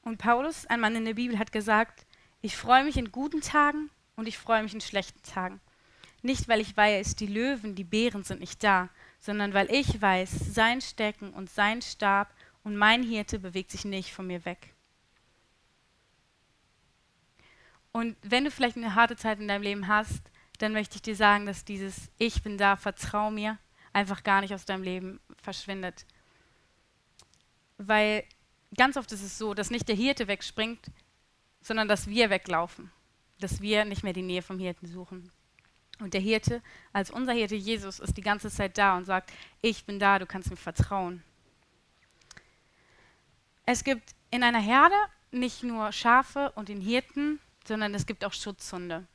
Und 0.01 0.17
Paulus, 0.17 0.65
ein 0.67 0.79
Mann 0.79 0.95
in 0.95 1.05
der 1.05 1.13
Bibel, 1.15 1.39
hat 1.39 1.51
gesagt, 1.51 2.05
ich 2.41 2.55
freue 2.55 2.83
mich 2.83 2.97
in 2.97 3.11
guten 3.11 3.41
Tagen 3.41 3.89
und 4.15 4.27
ich 4.27 4.38
freue 4.38 4.61
mich 4.61 4.73
in 4.73 4.81
schlechten 4.81 5.21
Tagen. 5.23 5.59
Nicht, 6.25 6.48
weil 6.48 6.60
ich 6.60 6.75
weiß, 6.75 7.15
die 7.17 7.27
Löwen, 7.27 7.75
die 7.75 7.84
Bären 7.84 8.24
sind 8.24 8.39
nicht 8.39 8.63
da, 8.63 8.89
sondern 9.20 9.53
weil 9.53 9.70
ich 9.70 10.01
weiß, 10.01 10.32
sein 10.55 10.82
Stecken 10.82 11.32
und 11.32 11.51
sein 11.51 11.84
Stab 11.84 12.34
und 12.63 12.75
mein 12.75 13.03
Hirte 13.03 13.38
bewegt 13.38 13.70
sich 13.70 13.86
nicht 13.86 14.12
von 14.12 14.25
mir 14.25 14.44
weg. 14.44 14.74
Und 17.91 18.17
wenn 18.24 18.44
du 18.44 18.50
vielleicht 18.50 18.75
eine 18.75 18.96
harte 18.96 19.15
Zeit 19.15 19.39
in 19.39 19.48
deinem 19.48 19.62
Leben 19.62 19.88
hast, 19.88 20.24
dann 20.58 20.74
möchte 20.74 20.96
ich 20.96 21.03
dir 21.03 21.15
sagen, 21.15 21.46
dass 21.46 21.63
dieses 21.63 22.10
Ich 22.17 22.41
bin 22.41 22.58
da, 22.58 22.75
vertrau 22.75 23.29
mir, 23.29 23.60
einfach 23.94 24.24
gar 24.24 24.41
nicht 24.41 24.55
aus 24.55 24.65
deinem 24.65 24.82
Leben 24.82 25.20
verschwindet. 25.44 26.08
Weil 27.77 28.24
ganz 28.75 28.98
oft 28.98 29.12
ist 29.12 29.22
es 29.22 29.38
so, 29.38 29.53
dass 29.53 29.70
nicht 29.70 29.88
der 29.88 29.96
Hirte 29.96 30.27
wegspringt, 30.27 30.88
sondern 31.62 31.88
dass 31.88 32.08
wir 32.08 32.32
weglaufen. 32.32 32.91
Dass 33.39 33.62
wir 33.62 33.86
nicht 33.86 34.01
mehr 34.01 34.13
die 34.13 34.24
Nähe 34.24 34.41
vom 34.41 34.58
Hirten 34.58 34.88
suchen. 34.88 35.29
Und 35.99 36.13
der 36.13 36.21
Hirte, 36.21 36.61
als 36.91 37.09
unser 37.09 37.33
Hirte 37.33 37.55
Jesus, 37.55 37.99
ist 37.99 38.17
die 38.17 38.21
ganze 38.21 38.49
Zeit 38.49 38.77
da 38.77 38.97
und 38.97 39.05
sagt, 39.05 39.31
ich 39.61 39.85
bin 39.85 39.99
da, 39.99 40.19
du 40.19 40.25
kannst 40.25 40.49
mir 40.49 40.57
vertrauen. 40.57 41.23
Es 43.65 43.83
gibt 43.83 44.13
in 44.29 44.43
einer 44.43 44.59
Herde 44.59 44.95
nicht 45.31 45.63
nur 45.63 45.91
Schafe 45.91 46.51
und 46.55 46.69
den 46.69 46.81
Hirten, 46.81 47.39
sondern 47.67 47.93
es 47.95 48.05
gibt 48.05 48.23
auch 48.25 48.33
Schutzhunde. 48.33 49.07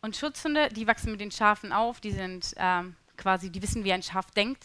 Und 0.00 0.16
Schutzhunde, 0.16 0.68
die 0.68 0.86
wachsen 0.86 1.12
mit 1.12 1.20
den 1.20 1.30
Schafen 1.30 1.72
auf, 1.72 2.00
die 2.00 2.12
sind 2.12 2.54
ähm, 2.56 2.96
quasi, 3.16 3.50
die 3.50 3.62
wissen, 3.62 3.84
wie 3.84 3.92
ein 3.92 4.02
Schaf 4.02 4.30
denkt. 4.32 4.64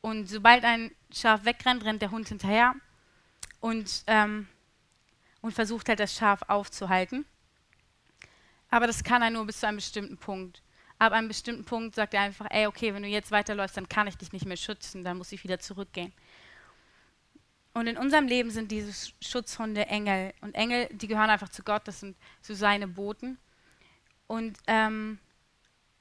Und 0.00 0.28
sobald 0.28 0.64
ein 0.64 0.90
Schaf 1.12 1.44
wegrennt, 1.44 1.84
rennt 1.84 2.02
der 2.02 2.10
Hund 2.10 2.28
hinterher 2.28 2.74
und, 3.60 4.04
ähm, 4.06 4.48
und 5.40 5.52
versucht 5.52 5.88
halt 5.88 6.00
das 6.00 6.14
Schaf 6.14 6.42
aufzuhalten. 6.48 7.24
Aber 8.74 8.88
das 8.88 9.04
kann 9.04 9.22
er 9.22 9.30
nur 9.30 9.46
bis 9.46 9.60
zu 9.60 9.68
einem 9.68 9.76
bestimmten 9.76 10.16
Punkt. 10.16 10.60
Ab 10.98 11.12
einem 11.12 11.28
bestimmten 11.28 11.64
Punkt 11.64 11.94
sagt 11.94 12.12
er 12.12 12.22
einfach, 12.22 12.48
ey, 12.50 12.66
okay, 12.66 12.92
wenn 12.92 13.04
du 13.04 13.08
jetzt 13.08 13.30
weiterläufst, 13.30 13.76
dann 13.76 13.88
kann 13.88 14.08
ich 14.08 14.16
dich 14.16 14.32
nicht 14.32 14.46
mehr 14.46 14.56
schützen, 14.56 15.04
dann 15.04 15.16
muss 15.16 15.30
ich 15.30 15.44
wieder 15.44 15.60
zurückgehen. 15.60 16.12
Und 17.72 17.86
in 17.86 17.96
unserem 17.96 18.26
Leben 18.26 18.50
sind 18.50 18.72
diese 18.72 19.12
Schutzhunde 19.22 19.86
Engel. 19.86 20.34
Und 20.40 20.56
Engel, 20.56 20.88
die 20.90 21.06
gehören 21.06 21.30
einfach 21.30 21.50
zu 21.50 21.62
Gott, 21.62 21.86
das 21.86 22.00
sind 22.00 22.16
so 22.42 22.52
seine 22.52 22.88
Boten. 22.88 23.38
Und 24.26 24.58
ähm, 24.66 25.20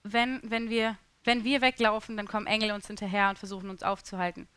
wenn, 0.01 0.41
wenn, 0.41 0.71
wir, 0.71 0.97
wenn 1.25 1.43
wir 1.43 1.61
weglaufen, 1.61 2.17
dann 2.17 2.27
kommen 2.27 2.47
Engel 2.47 2.71
uns 2.71 2.87
hinterher 2.87 3.29
und 3.29 3.37
versuchen 3.37 3.69
uns 3.69 3.83
aufzuhalten. 3.83 4.47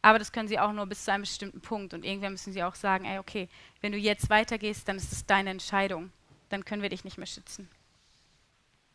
Aber 0.00 0.18
das 0.18 0.32
können 0.32 0.48
sie 0.48 0.58
auch 0.58 0.72
nur 0.72 0.86
bis 0.86 1.04
zu 1.04 1.12
einem 1.12 1.24
bestimmten 1.24 1.60
Punkt. 1.60 1.92
Und 1.92 2.06
irgendwann 2.06 2.32
müssen 2.32 2.54
sie 2.54 2.62
auch 2.62 2.74
sagen, 2.74 3.04
ey, 3.04 3.18
okay, 3.18 3.50
wenn 3.82 3.92
du 3.92 3.98
jetzt 3.98 4.30
weitergehst, 4.30 4.88
dann 4.88 4.96
ist 4.96 5.12
es 5.12 5.26
deine 5.26 5.50
Entscheidung. 5.50 6.10
Dann 6.50 6.64
können 6.64 6.82
wir 6.82 6.90
dich 6.90 7.04
nicht 7.04 7.16
mehr 7.16 7.26
schützen. 7.26 7.68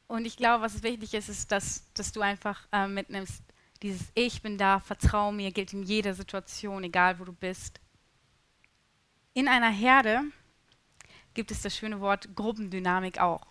Und 0.08 0.26
ich 0.26 0.38
glaube, 0.38 0.64
was 0.64 0.84
wichtig 0.84 1.16
ist, 1.16 1.30
ist, 1.30 1.52
dass, 1.52 1.92
dass 1.94 2.12
du 2.12 2.22
einfach 2.22 2.68
äh, 2.72 2.88
mitnimmst, 2.88 3.42
dieses 3.82 4.08
Ich 4.14 4.42
bin 4.42 4.58
da, 4.58 4.80
vertrau 4.80 5.32
mir, 5.32 5.52
gilt 5.52 5.74
in 5.74 5.84
jeder 5.84 6.14
Situation, 6.14 6.84
egal 6.84 7.20
wo 7.20 7.26
du 7.26 7.34
bist. 7.34 7.80
In 9.34 9.48
einer 9.48 9.70
Herde 9.70 10.22
gibt 11.34 11.52
es 11.52 11.62
das 11.62 11.76
schöne 11.76 12.00
Wort 12.00 12.36
Gruppendynamik 12.36 13.20
auch. 13.20 13.46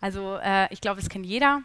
Also 0.00 0.36
äh, 0.36 0.72
ich 0.72 0.80
glaube, 0.80 1.00
es 1.00 1.08
kennt 1.08 1.26
jeder 1.26 1.62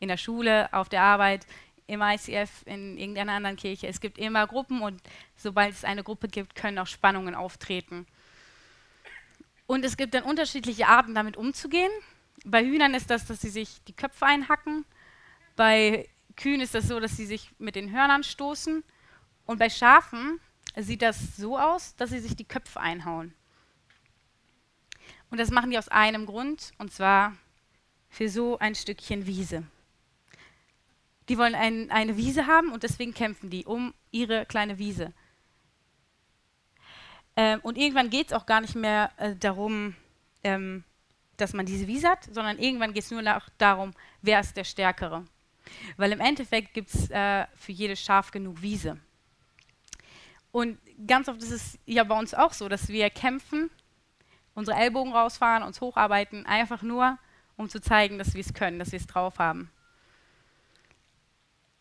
in 0.00 0.08
der 0.08 0.16
Schule, 0.16 0.72
auf 0.72 0.88
der 0.88 1.02
Arbeit, 1.02 1.46
im 1.86 2.02
ICF, 2.02 2.50
in 2.66 2.98
irgendeiner 2.98 3.32
anderen 3.32 3.56
Kirche. 3.56 3.86
Es 3.86 4.00
gibt 4.00 4.18
immer 4.18 4.46
Gruppen 4.46 4.82
und 4.82 5.00
sobald 5.36 5.72
es 5.72 5.84
eine 5.84 6.04
Gruppe 6.04 6.28
gibt, 6.28 6.54
können 6.54 6.78
auch 6.78 6.86
Spannungen 6.86 7.34
auftreten. 7.34 8.06
Und 9.68 9.84
es 9.84 9.98
gibt 9.98 10.14
dann 10.14 10.22
unterschiedliche 10.22 10.88
Arten, 10.88 11.14
damit 11.14 11.36
umzugehen. 11.36 11.92
Bei 12.46 12.64
Hühnern 12.64 12.94
ist 12.94 13.10
das, 13.10 13.26
dass 13.26 13.42
sie 13.42 13.50
sich 13.50 13.84
die 13.84 13.92
Köpfe 13.92 14.24
einhacken. 14.24 14.86
Bei 15.56 16.08
Kühen 16.36 16.62
ist 16.62 16.74
das 16.74 16.88
so, 16.88 16.98
dass 17.00 17.18
sie 17.18 17.26
sich 17.26 17.50
mit 17.58 17.76
den 17.76 17.92
Hörnern 17.92 18.24
stoßen. 18.24 18.82
Und 19.44 19.58
bei 19.58 19.68
Schafen 19.68 20.40
sieht 20.74 21.02
das 21.02 21.36
so 21.36 21.58
aus, 21.58 21.94
dass 21.96 22.08
sie 22.08 22.18
sich 22.18 22.34
die 22.34 22.46
Köpfe 22.46 22.80
einhauen. 22.80 23.34
Und 25.30 25.38
das 25.38 25.50
machen 25.50 25.70
die 25.70 25.76
aus 25.76 25.88
einem 25.88 26.24
Grund, 26.24 26.72
und 26.78 26.90
zwar 26.90 27.36
für 28.08 28.30
so 28.30 28.58
ein 28.58 28.74
Stückchen 28.74 29.26
Wiese. 29.26 29.64
Die 31.28 31.36
wollen 31.36 31.54
ein, 31.54 31.90
eine 31.90 32.16
Wiese 32.16 32.46
haben 32.46 32.72
und 32.72 32.84
deswegen 32.84 33.12
kämpfen 33.12 33.50
die 33.50 33.66
um 33.66 33.92
ihre 34.12 34.46
kleine 34.46 34.78
Wiese. 34.78 35.12
Ähm, 37.38 37.60
und 37.62 37.78
irgendwann 37.78 38.10
geht 38.10 38.26
es 38.26 38.32
auch 38.32 38.46
gar 38.46 38.60
nicht 38.60 38.74
mehr 38.74 39.12
äh, 39.16 39.36
darum, 39.36 39.94
ähm, 40.42 40.82
dass 41.36 41.52
man 41.52 41.66
diese 41.66 41.86
Wiese 41.86 42.08
hat, 42.08 42.24
sondern 42.24 42.58
irgendwann 42.58 42.92
geht 42.92 43.04
es 43.04 43.12
nur 43.12 43.22
noch 43.22 43.48
darum, 43.58 43.92
wer 44.22 44.40
ist 44.40 44.56
der 44.56 44.64
Stärkere. 44.64 45.24
Weil 45.96 46.10
im 46.10 46.18
Endeffekt 46.18 46.74
gibt 46.74 46.92
es 46.92 47.08
äh, 47.10 47.46
für 47.54 47.70
jedes 47.70 48.02
Schaf 48.02 48.32
genug 48.32 48.60
Wiese. 48.60 48.98
Und 50.50 50.80
ganz 51.06 51.28
oft 51.28 51.40
ist 51.40 51.52
es 51.52 51.78
ja 51.86 52.02
bei 52.02 52.18
uns 52.18 52.34
auch 52.34 52.52
so, 52.52 52.68
dass 52.68 52.88
wir 52.88 53.08
kämpfen, 53.08 53.70
unsere 54.54 54.76
Ellbogen 54.76 55.12
rausfahren, 55.12 55.62
uns 55.62 55.80
hocharbeiten, 55.80 56.44
einfach 56.44 56.82
nur, 56.82 57.18
um 57.56 57.68
zu 57.68 57.80
zeigen, 57.80 58.18
dass 58.18 58.34
wir 58.34 58.40
es 58.40 58.52
können, 58.52 58.80
dass 58.80 58.90
wir 58.90 58.98
es 58.98 59.06
drauf 59.06 59.38
haben. 59.38 59.70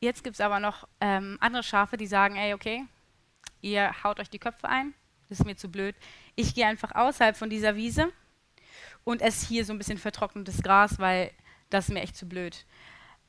Jetzt 0.02 0.24
gibt 0.24 0.36
es 0.36 0.42
aber 0.42 0.60
noch 0.60 0.88
ähm, 1.02 1.38
andere 1.40 1.64
Schafe, 1.64 1.98
die 1.98 2.06
sagen, 2.06 2.36
ey, 2.36 2.54
okay, 2.54 2.86
ihr 3.62 4.04
haut 4.04 4.20
euch 4.20 4.30
die 4.30 4.38
Köpfe 4.38 4.70
ein, 4.70 4.94
das 5.30 5.40
ist 5.40 5.46
mir 5.46 5.56
zu 5.56 5.70
blöd. 5.70 5.96
Ich 6.36 6.56
gehe 6.56 6.66
einfach 6.66 6.94
außerhalb 6.94 7.36
von 7.36 7.50
dieser 7.50 7.76
Wiese 7.76 8.12
und 9.04 9.22
esse 9.22 9.48
hier 9.48 9.66
so 9.66 9.74
ein 9.74 9.78
bisschen 9.78 9.98
vertrocknetes 9.98 10.62
Gras, 10.62 11.00
weil 11.00 11.32
das 11.70 11.88
ist 11.88 11.94
mir 11.94 12.02
echt 12.02 12.16
zu 12.16 12.28
blöd. 12.28 12.66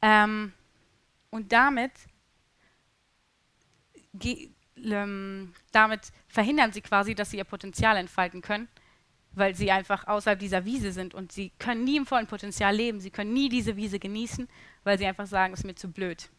Ähm, 0.02 0.52
und 1.30 1.52
damit, 1.52 1.92
ähm, 4.76 5.52
damit 5.72 6.12
verhindern 6.28 6.72
sie 6.72 6.80
quasi, 6.80 7.14
dass 7.14 7.30
sie 7.30 7.38
ihr 7.38 7.44
Potenzial 7.44 7.96
entfalten 7.96 8.42
können, 8.42 8.68
weil 9.32 9.54
sie 9.54 9.70
einfach 9.70 10.06
außerhalb 10.06 10.38
dieser 10.38 10.64
Wiese 10.64 10.92
sind 10.92 11.14
und 11.14 11.32
sie 11.32 11.52
können 11.58 11.84
nie 11.84 11.96
im 11.96 12.06
vollen 12.06 12.26
Potenzial 12.26 12.74
leben, 12.74 13.00
sie 13.00 13.10
können 13.10 13.32
nie 13.32 13.48
diese 13.48 13.76
Wiese 13.76 13.98
genießen, 13.98 14.48
weil 14.84 14.98
sie 14.98 15.06
einfach 15.06 15.26
sagen, 15.26 15.52
es 15.52 15.60
ist 15.60 15.66
mir 15.66 15.74
zu 15.74 15.90
blöd. 15.90 16.30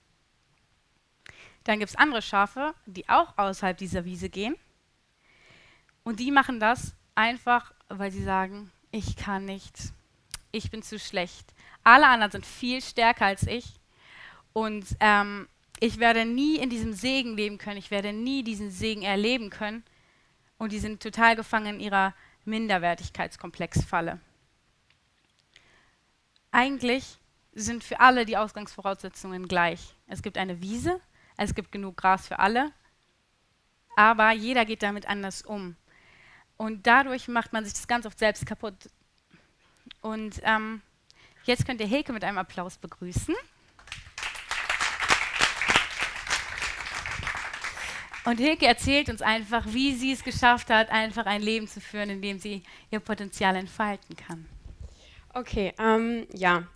Dann 1.66 1.80
gibt 1.80 1.90
es 1.92 1.96
andere 1.96 2.22
Schafe, 2.22 2.74
die 2.86 3.08
auch 3.10 3.38
außerhalb 3.38 3.78
dieser 3.78 4.06
Wiese 4.06 4.30
gehen. 4.30 4.56
Und 6.04 6.20
die 6.20 6.32
machen 6.32 6.60
das 6.60 6.94
einfach, 7.16 7.74
weil 7.88 8.12
sie 8.12 8.24
sagen, 8.24 8.72
ich 8.92 9.16
kann 9.16 9.46
nichts, 9.46 9.94
ich 10.52 10.72
bin 10.72 10.82
zu 10.82 10.98
schlecht. 11.00 11.54
Alle 11.84 12.08
anderen 12.08 12.32
sind 12.32 12.46
viel 12.46 12.82
stärker 12.82 13.26
als 13.26 13.44
ich. 13.44 13.66
Und 14.54 14.86
ähm, 15.00 15.48
ich 15.80 16.00
werde 16.00 16.26
nie 16.26 16.58
in 16.58 16.70
diesem 16.70 16.94
Segen 16.94 17.36
leben 17.36 17.58
können, 17.58 17.78
ich 17.78 17.92
werde 17.92 18.14
nie 18.14 18.44
diesen 18.44 18.72
Segen 18.72 19.04
erleben 19.04 19.50
können. 19.50 19.84
Und 20.58 20.72
die 20.72 20.80
sind 20.80 21.02
total 21.02 21.36
gefangen 21.36 21.76
in 21.76 21.80
ihrer 21.80 22.14
Minderwertigkeitskomplexfalle. 22.46 24.20
Eigentlich 26.52 27.18
sind 27.54 27.84
für 27.84 28.00
alle 28.00 28.26
die 28.26 28.38
Ausgangsvoraussetzungen 28.38 29.48
gleich. 29.48 29.96
Es 30.08 30.22
gibt 30.22 30.38
eine 30.38 30.62
Wiese 30.62 31.00
es 31.42 31.56
gibt 31.56 31.72
genug 31.72 31.96
Gras 31.96 32.28
für 32.28 32.38
alle, 32.38 32.74
aber 33.96 34.32
jeder 34.32 34.66
geht 34.66 34.84
damit 34.84 35.08
anders 35.08 35.42
um. 35.42 35.78
Und 36.60 36.86
dadurch 36.86 37.30
macht 37.30 37.54
man 37.54 37.64
sich 37.64 37.74
das 37.74 37.88
ganz 37.88 38.06
oft 38.06 38.20
selbst 38.20 38.46
kaputt. 38.46 38.76
Und 40.02 40.42
ähm, 40.44 40.82
jetzt 41.46 41.66
könnt 41.66 41.80
ihr 41.80 41.88
Hilke 41.88 42.12
mit 42.12 42.26
einem 42.26 42.38
Applaus 42.38 42.78
begrüßen. 42.78 43.34
Und 48.26 48.40
Hilke 48.42 48.66
erzählt 48.66 49.08
uns 49.10 49.22
einfach, 49.22 49.66
wie 49.68 49.96
sie 49.96 50.12
es 50.12 50.22
geschafft 50.22 50.70
hat, 50.70 50.90
einfach 50.90 51.26
ein 51.26 51.42
Leben 51.42 51.66
zu 51.66 51.80
führen, 51.80 52.10
in 52.10 52.22
dem 52.22 52.40
sie 52.40 52.62
ihr 52.92 53.00
Potenzial 53.00 53.56
entfalten 53.56 54.18
kann. 54.18 54.46
Okay, 55.34 55.74
ähm, 55.80 56.28
ja, 56.34 56.68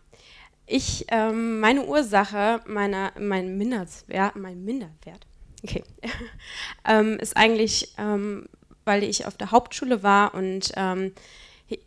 ich, 0.65 1.05
ähm, 1.09 1.59
meine 1.59 1.83
Ursache, 1.83 2.61
meiner, 2.67 3.11
mein 3.19 3.57
Minderwert, 3.57 4.37
mein 4.37 4.63
Minderwert, 4.63 5.27
okay, 5.61 5.83
ähm, 6.85 7.19
ist 7.19 7.35
eigentlich, 7.35 7.93
ähm, 7.97 8.47
weil 8.85 9.03
ich 9.03 9.25
auf 9.25 9.37
der 9.37 9.51
Hauptschule 9.51 10.03
war 10.03 10.33
und 10.33 10.71
ähm, 10.75 11.13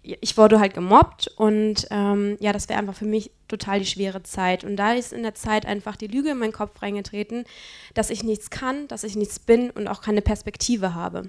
ich 0.03 0.37
wurde 0.37 0.59
halt 0.59 0.75
gemobbt 0.75 1.29
und 1.37 1.87
ähm, 1.91 2.37
ja, 2.41 2.53
das 2.53 2.69
wäre 2.69 2.79
einfach 2.79 2.95
für 2.95 3.05
mich 3.05 3.31
total 3.47 3.79
die 3.79 3.87
schwere 3.87 4.23
Zeit. 4.23 4.65
Und 4.65 4.77
da 4.77 4.95
ist 4.95 5.13
in 5.13 5.23
der 5.23 5.35
Zeit 5.35 5.67
einfach 5.67 5.97
die 5.97 6.07
Lüge 6.07 6.31
in 6.31 6.39
meinen 6.39 6.53
Kopf 6.53 6.83
reingetreten, 6.83 7.45
dass 7.95 8.11
ich 8.11 8.25
nichts 8.25 8.51
kann, 8.51 8.89
dass 8.89 9.05
ich 9.05 9.17
nichts 9.17 9.39
bin 9.39 9.71
und 9.71 9.87
auch 9.87 10.01
keine 10.01 10.23
Perspektive 10.23 10.95
habe. 10.95 11.29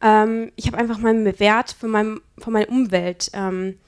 Ähm, 0.00 0.52
ich 0.56 0.68
habe 0.68 0.78
einfach 0.78 0.98
meinen 0.98 1.38
Wert 1.38 1.72
von, 1.78 1.90
meinem, 1.90 2.22
von 2.38 2.52
meiner 2.52 2.68
Umwelt 2.68 3.30
ähm, 3.34 3.78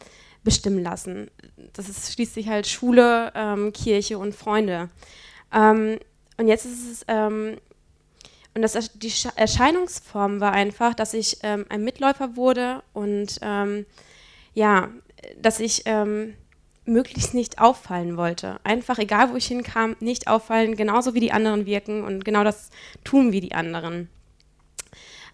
bestimmen 0.43 0.83
lassen. 0.83 1.31
Das 1.73 1.89
ist 1.89 2.13
schließlich 2.13 2.49
halt 2.49 2.67
Schule, 2.67 3.33
ähm, 3.35 3.73
Kirche 3.73 4.19
und 4.19 4.35
Freunde. 4.35 4.91
Ähm, 5.53 5.99
und 6.37 6.49
jetzt 6.49 6.65
ist 6.65 6.91
es, 6.91 7.05
ähm, 7.09 7.59
und 8.55 8.63
das, 8.63 8.91
die 8.95 9.13
Erscheinungsform 9.37 10.41
war 10.41 10.53
einfach, 10.53 10.95
dass 10.95 11.15
ich 11.15 11.39
ähm, 11.43 11.67
ein 11.69 11.85
Mitläufer 11.85 12.37
wurde 12.37 12.83
und 12.93 13.39
ähm, 13.43 13.87
ja, 14.55 14.89
dass 15.41 15.61
ich 15.61 15.83
ähm, 15.85 16.35
möglichst 16.85 17.35
nicht 17.35 17.61
auffallen 17.61 18.17
wollte. 18.17 18.59
Einfach, 18.65 18.99
egal 18.99 19.31
wo 19.31 19.37
ich 19.37 19.47
hinkam, 19.47 19.97
nicht 20.01 20.27
auffallen, 20.29 20.75
genauso 20.75 21.15
wie 21.15 21.21
die 21.21 21.33
anderen 21.33 21.67
wirken 21.67 22.03
und 22.03 22.25
genau 22.25 22.43
das 22.43 22.71
tun 23.05 23.33
wie 23.33 23.41
die 23.41 23.55
anderen. 23.55 24.09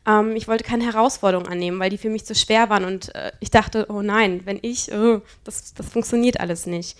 Ähm, 0.06 0.36
ich 0.36 0.46
wollte 0.48 0.64
keine 0.64 0.84
Herausforderungen 0.84 1.48
annehmen, 1.48 1.80
weil 1.80 1.90
die 1.90 1.98
für 1.98 2.10
mich 2.10 2.24
zu 2.24 2.34
schwer 2.34 2.68
waren 2.68 2.84
und 2.84 3.14
äh, 3.14 3.32
ich 3.40 3.50
dachte, 3.50 3.86
oh 3.88 4.02
nein, 4.02 4.42
wenn 4.44 4.58
ich, 4.60 4.92
oh, 4.92 5.22
das, 5.44 5.72
das 5.74 5.88
funktioniert 5.88 6.40
alles 6.40 6.66
nicht. 6.66 6.98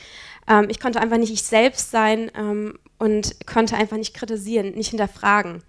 Ähm, 0.49 0.69
ich 0.71 0.81
konnte 0.81 1.01
einfach 1.01 1.19
nicht 1.19 1.33
ich 1.33 1.43
selbst 1.43 1.91
sein 1.91 2.31
ähm, 2.35 2.79
und 2.99 3.47
konnte 3.47 3.77
einfach 3.77 3.97
nicht 3.99 4.15
kritisieren, 4.15 4.73
nicht 4.73 4.91
hinterfragen. 4.91 5.63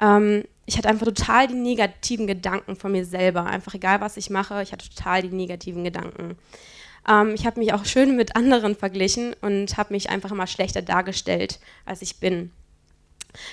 Ähm, 0.00 0.44
ich 0.66 0.76
hatte 0.76 0.88
einfach 0.88 1.06
total 1.06 1.48
die 1.48 1.54
negativen 1.54 2.26
Gedanken 2.26 2.76
von 2.76 2.92
mir 2.92 3.04
selber. 3.04 3.46
Einfach 3.46 3.74
egal, 3.74 4.00
was 4.00 4.16
ich 4.16 4.30
mache, 4.30 4.62
ich 4.62 4.72
hatte 4.72 4.88
total 4.88 5.22
die 5.22 5.34
negativen 5.34 5.84
Gedanken. 5.84 6.36
Ähm, 7.08 7.34
ich 7.34 7.46
habe 7.46 7.60
mich 7.60 7.72
auch 7.72 7.84
schön 7.84 8.16
mit 8.16 8.36
anderen 8.36 8.76
verglichen 8.76 9.34
und 9.40 9.76
habe 9.76 9.94
mich 9.94 10.10
einfach 10.10 10.30
immer 10.30 10.46
schlechter 10.46 10.82
dargestellt, 10.82 11.58
als 11.86 12.02
ich 12.02 12.20
bin. 12.20 12.52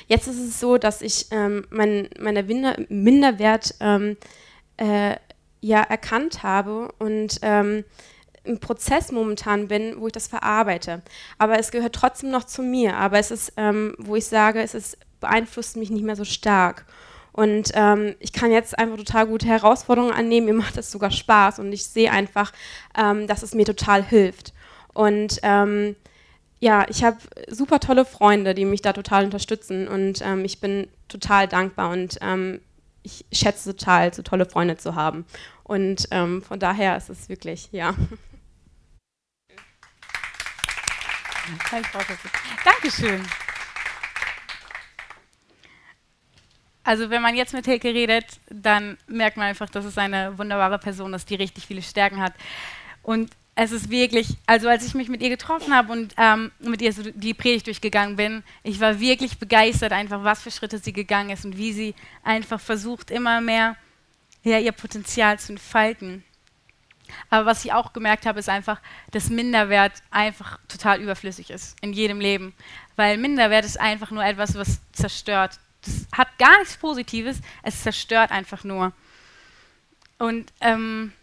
Jetzt 0.08 0.28
ist 0.28 0.40
es 0.40 0.60
so, 0.60 0.78
dass 0.78 1.02
ich 1.02 1.28
ähm, 1.32 1.66
mein 1.70 2.10
meine 2.20 2.44
Minderwert 2.44 3.76
ähm, 3.80 4.18
äh, 4.78 5.16
ja 5.62 5.82
erkannt 5.82 6.44
habe 6.44 6.92
und 7.00 7.40
ähm, 7.42 7.84
im 8.44 8.60
Prozess 8.60 9.12
momentan 9.12 9.68
bin, 9.68 10.00
wo 10.00 10.08
ich 10.08 10.14
das 10.14 10.28
verarbeite. 10.28 11.02
Aber 11.38 11.60
es 11.60 11.72
gehört 11.72 11.96
trotzdem 11.96 12.30
noch 12.30 12.44
zu 12.44 12.62
mir. 12.62 12.96
Aber 12.98 13.18
es 13.18 13.32
ist, 13.32 13.54
ähm, 13.58 13.96
wo 13.98 14.16
ich 14.16 14.26
sage, 14.28 14.62
es 14.62 14.76
ist, 14.76 14.98
beeinflusst 15.26 15.76
mich 15.76 15.90
nicht 15.90 16.04
mehr 16.04 16.16
so 16.16 16.24
stark. 16.26 16.86
Und 17.32 17.72
ähm, 17.74 18.16
ich 18.20 18.32
kann 18.32 18.52
jetzt 18.52 18.78
einfach 18.80 18.98
total 18.98 19.28
gute 19.28 19.48
Herausforderungen 19.48 20.14
annehmen. 20.14 20.46
Mir 20.46 20.54
macht 20.54 20.78
das 20.78 20.92
sogar 20.92 21.12
Spaß 21.12 21.60
und 21.60 21.74
ich 21.74 21.86
sehe 21.86 22.12
einfach, 22.12 22.54
ähm, 22.98 23.28
dass 23.28 23.44
es 23.44 23.54
mir 23.54 23.66
total 23.66 24.04
hilft. 24.04 24.54
Und 24.94 25.40
ähm, 25.44 25.96
ja, 26.60 26.86
ich 26.88 27.04
habe 27.04 27.18
super 27.50 27.82
tolle 27.82 28.06
Freunde, 28.06 28.54
die 28.54 28.64
mich 28.64 28.82
da 28.82 28.94
total 28.94 29.26
unterstützen 29.26 29.88
und 29.90 30.22
ähm, 30.22 30.46
ich 30.46 30.62
bin 30.62 30.88
total 31.10 31.48
dankbar 31.48 31.90
und 31.90 32.18
ähm, 32.22 32.62
ich 33.04 33.26
schätze 33.34 33.76
total, 33.76 34.14
so 34.14 34.22
tolle 34.22 34.46
Freunde 34.46 34.78
zu 34.78 34.96
haben. 34.96 35.26
Und 35.64 36.08
ähm, 36.12 36.42
von 36.42 36.60
daher 36.60 36.96
ist 36.96 37.10
es 37.10 37.28
wirklich, 37.28 37.70
ja. 37.72 37.94
Dankeschön. 42.64 43.22
Also 46.86 47.10
wenn 47.10 47.22
man 47.22 47.36
jetzt 47.36 47.54
mit 47.54 47.66
Hilke 47.66 47.94
redet, 47.94 48.26
dann 48.50 48.98
merkt 49.08 49.38
man 49.38 49.48
einfach, 49.48 49.70
dass 49.70 49.86
es 49.86 49.98
eine 49.98 50.38
wunderbare 50.38 50.80
Person 50.80 51.14
ist, 51.14 51.30
die 51.30 51.36
richtig 51.36 51.66
viele 51.66 51.82
Stärken 51.82 52.22
hat. 52.22 52.34
Und 53.02 53.32
es 53.56 53.72
ist 53.72 53.90
wirklich, 53.90 54.38
also 54.46 54.70
als 54.70 54.86
ich 54.86 54.94
mich 54.94 55.10
mit 55.10 55.22
ihr 55.22 55.30
getroffen 55.30 55.74
habe 55.74 55.92
und 55.92 56.14
ähm, 56.18 56.52
mit 56.60 56.82
ihr 56.82 56.94
so 56.94 57.02
die 57.04 57.34
Predigt 57.34 57.66
durchgegangen 57.68 58.18
bin, 58.18 58.44
ich 58.64 58.80
war 58.80 59.00
wirklich 59.00 59.40
begeistert, 59.40 59.94
einfach 59.94 60.24
was 60.24 60.44
für 60.44 60.52
Schritte 60.52 60.78
sie 60.78 60.94
gegangen 60.94 61.32
ist 61.32 61.44
und 61.44 61.58
wie 61.58 61.74
sie 61.74 61.96
einfach 62.24 62.60
versucht, 62.60 63.10
immer 63.10 63.42
mehr 63.42 63.76
ja, 64.44 64.60
ihr 64.60 64.72
Potenzial 64.72 65.40
zu 65.40 65.54
entfalten. 65.54 66.24
Aber 67.30 67.48
was 67.48 67.66
ich 67.66 67.74
auch 67.74 67.94
gemerkt 67.94 68.26
habe, 68.26 68.40
ist 68.40 68.50
einfach, 68.50 68.80
dass 69.12 69.30
Minderwert 69.30 70.04
einfach 70.12 70.60
total 70.68 71.02
überflüssig 71.02 71.50
ist 71.50 71.76
in 71.82 71.94
jedem 71.94 72.20
Leben. 72.20 72.54
Weil 72.96 73.18
Minderwert 73.18 73.66
ist 73.66 73.80
einfach 73.80 74.12
nur 74.12 74.24
etwas, 74.24 74.56
was 74.56 74.82
zerstört. 74.92 75.60
Das 75.86 76.08
hat 76.12 76.38
gar 76.38 76.58
nichts 76.60 76.78
Positives, 76.78 77.40
es 77.64 77.84
zerstört 77.84 78.32
einfach 78.32 78.64
nur. 78.64 78.92
Und 80.18 80.52
ähm, 80.62 81.14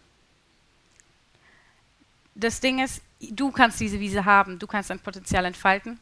das 2.35 2.59
Ding 2.59 2.83
ist, 2.83 3.01
du 3.19 3.51
kannst 3.51 3.79
diese 3.79 3.99
Wiese 3.99 4.25
haben, 4.25 4.59
du 4.59 4.67
kannst 4.67 4.89
dein 4.89 4.99
Potenzial 4.99 5.45
entfalten, 5.45 5.99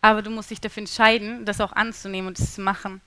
aber 0.00 0.22
du 0.22 0.30
musst 0.30 0.50
dich 0.50 0.60
dafür 0.60 0.82
entscheiden, 0.82 1.44
das 1.44 1.60
auch 1.60 1.72
anzunehmen 1.72 2.28
und 2.28 2.38
es 2.38 2.54
zu 2.54 2.60
machen. 2.60 3.00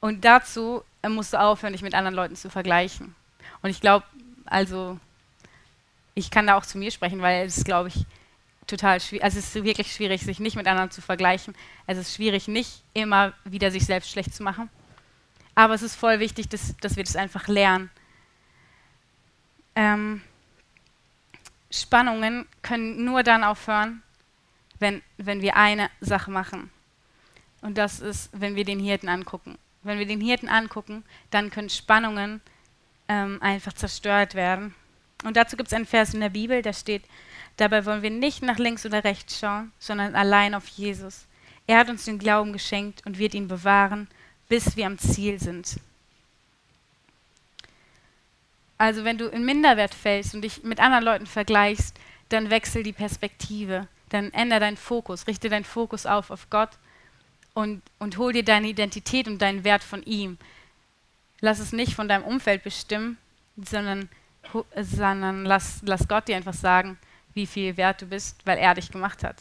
Und 0.00 0.24
dazu 0.24 0.82
äh, 1.02 1.08
musst 1.08 1.32
du 1.32 1.40
aufhören, 1.40 1.72
dich 1.72 1.82
mit 1.82 1.94
anderen 1.94 2.14
Leuten 2.14 2.36
zu 2.36 2.50
vergleichen. 2.50 3.14
Und 3.62 3.70
ich 3.70 3.80
glaube, 3.80 4.06
also, 4.46 4.98
ich 6.14 6.30
kann 6.30 6.46
da 6.46 6.56
auch 6.56 6.64
zu 6.64 6.78
mir 6.78 6.90
sprechen, 6.90 7.20
weil 7.20 7.46
es, 7.46 7.64
glaube 7.64 7.88
ich, 7.88 8.06
total 8.68 9.00
schwierig, 9.00 9.24
also 9.24 9.38
es 9.38 9.54
ist 9.54 9.64
wirklich 9.64 9.92
schwierig, 9.92 10.22
sich 10.22 10.38
nicht 10.38 10.56
mit 10.56 10.66
anderen 10.66 10.90
zu 10.90 11.02
vergleichen. 11.02 11.54
Es 11.86 11.98
ist 11.98 12.14
schwierig, 12.14 12.48
nicht 12.48 12.82
immer 12.94 13.32
wieder 13.44 13.70
sich 13.70 13.84
selbst 13.84 14.10
schlecht 14.10 14.34
zu 14.34 14.42
machen. 14.42 14.70
Aber 15.54 15.74
es 15.74 15.82
ist 15.82 15.96
voll 15.96 16.20
wichtig, 16.20 16.48
dass, 16.48 16.76
dass 16.76 16.96
wir 16.96 17.04
das 17.04 17.16
einfach 17.16 17.48
lernen. 17.48 17.90
Ähm, 19.74 20.22
Spannungen 21.70 22.46
können 22.62 23.04
nur 23.04 23.22
dann 23.22 23.44
aufhören, 23.44 24.02
wenn, 24.78 25.02
wenn 25.16 25.42
wir 25.42 25.56
eine 25.56 25.90
Sache 26.00 26.30
machen. 26.30 26.70
Und 27.60 27.76
das 27.76 28.00
ist, 28.00 28.30
wenn 28.32 28.54
wir 28.54 28.64
den 28.64 28.78
Hirten 28.78 29.08
angucken. 29.08 29.58
Wenn 29.82 29.98
wir 29.98 30.06
den 30.06 30.20
Hirten 30.20 30.48
angucken, 30.48 31.04
dann 31.30 31.50
können 31.50 31.70
Spannungen 31.70 32.40
ähm, 33.08 33.38
einfach 33.42 33.72
zerstört 33.72 34.34
werden. 34.34 34.74
Und 35.24 35.36
dazu 35.36 35.56
gibt 35.56 35.68
es 35.68 35.72
einen 35.72 35.86
Vers 35.86 36.14
in 36.14 36.20
der 36.20 36.28
Bibel, 36.28 36.62
da 36.62 36.72
steht, 36.72 37.02
dabei 37.58 37.84
wollen 37.84 38.02
wir 38.02 38.10
nicht 38.10 38.42
nach 38.42 38.58
links 38.58 38.86
oder 38.86 39.04
rechts 39.04 39.38
schauen, 39.38 39.72
sondern 39.78 40.14
allein 40.14 40.54
auf 40.54 40.66
Jesus. 40.68 41.26
Er 41.66 41.78
hat 41.78 41.90
uns 41.90 42.06
den 42.06 42.18
Glauben 42.18 42.54
geschenkt 42.54 43.04
und 43.04 43.18
wird 43.18 43.34
ihn 43.34 43.46
bewahren, 43.46 44.08
bis 44.48 44.76
wir 44.76 44.86
am 44.86 44.98
Ziel 44.98 45.38
sind. 45.38 45.78
Also 48.78 49.04
wenn 49.04 49.18
du 49.18 49.26
in 49.26 49.44
Minderwert 49.44 49.92
fällst 49.92 50.34
und 50.34 50.42
dich 50.42 50.62
mit 50.62 50.80
anderen 50.80 51.04
Leuten 51.04 51.26
vergleichst, 51.26 51.96
dann 52.28 52.50
wechsel 52.50 52.82
die 52.82 52.92
Perspektive, 52.92 53.88
dann 54.08 54.32
ändere 54.32 54.60
deinen 54.60 54.76
Fokus, 54.76 55.26
richte 55.26 55.48
deinen 55.48 55.64
Fokus 55.64 56.06
auf 56.06 56.30
auf 56.30 56.48
Gott 56.48 56.70
und, 57.54 57.82
und 57.98 58.18
hol 58.18 58.32
dir 58.32 58.44
deine 58.44 58.68
Identität 58.68 59.26
und 59.26 59.42
deinen 59.42 59.64
Wert 59.64 59.82
von 59.82 60.02
ihm. 60.04 60.38
Lass 61.40 61.58
es 61.58 61.72
nicht 61.72 61.94
von 61.94 62.08
deinem 62.08 62.24
Umfeld 62.24 62.62
bestimmen, 62.62 63.18
sondern, 63.56 64.08
sondern 64.76 65.44
lass, 65.44 65.80
lass 65.84 66.06
Gott 66.06 66.28
dir 66.28 66.36
einfach 66.36 66.54
sagen, 66.54 66.98
wie 67.38 67.46
viel 67.46 67.76
wert 67.76 68.02
du 68.02 68.06
bist, 68.06 68.44
weil 68.44 68.58
er 68.58 68.74
dich 68.74 68.90
gemacht 68.90 69.22
hat. 69.22 69.36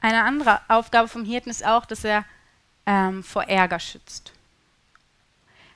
Eine 0.00 0.24
andere 0.24 0.62
Aufgabe 0.68 1.06
vom 1.06 1.26
Hirten 1.26 1.50
ist 1.50 1.64
auch, 1.64 1.84
dass 1.84 2.02
er 2.02 2.24
ähm, 2.86 3.22
vor 3.22 3.44
Ärger 3.44 3.78
schützt. 3.78 4.32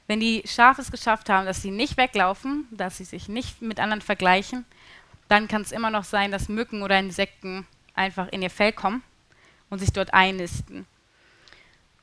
Wenn 0.06 0.20
die 0.20 0.42
Schafe 0.46 0.80
es 0.80 0.90
geschafft 0.90 1.28
haben, 1.28 1.44
dass 1.44 1.60
sie 1.60 1.70
nicht 1.70 1.98
weglaufen, 1.98 2.66
dass 2.70 2.96
sie 2.96 3.04
sich 3.04 3.28
nicht 3.28 3.60
mit 3.60 3.78
anderen 3.78 4.00
vergleichen, 4.00 4.64
dann 5.28 5.48
kann 5.48 5.60
es 5.62 5.70
immer 5.70 5.90
noch 5.90 6.04
sein, 6.04 6.30
dass 6.30 6.48
Mücken 6.48 6.82
oder 6.82 6.98
Insekten 6.98 7.66
einfach 7.94 8.28
in 8.28 8.40
ihr 8.40 8.50
Fell 8.50 8.72
kommen 8.72 9.02
und 9.68 9.80
sich 9.80 9.92
dort 9.92 10.14
einnisten. 10.14 10.86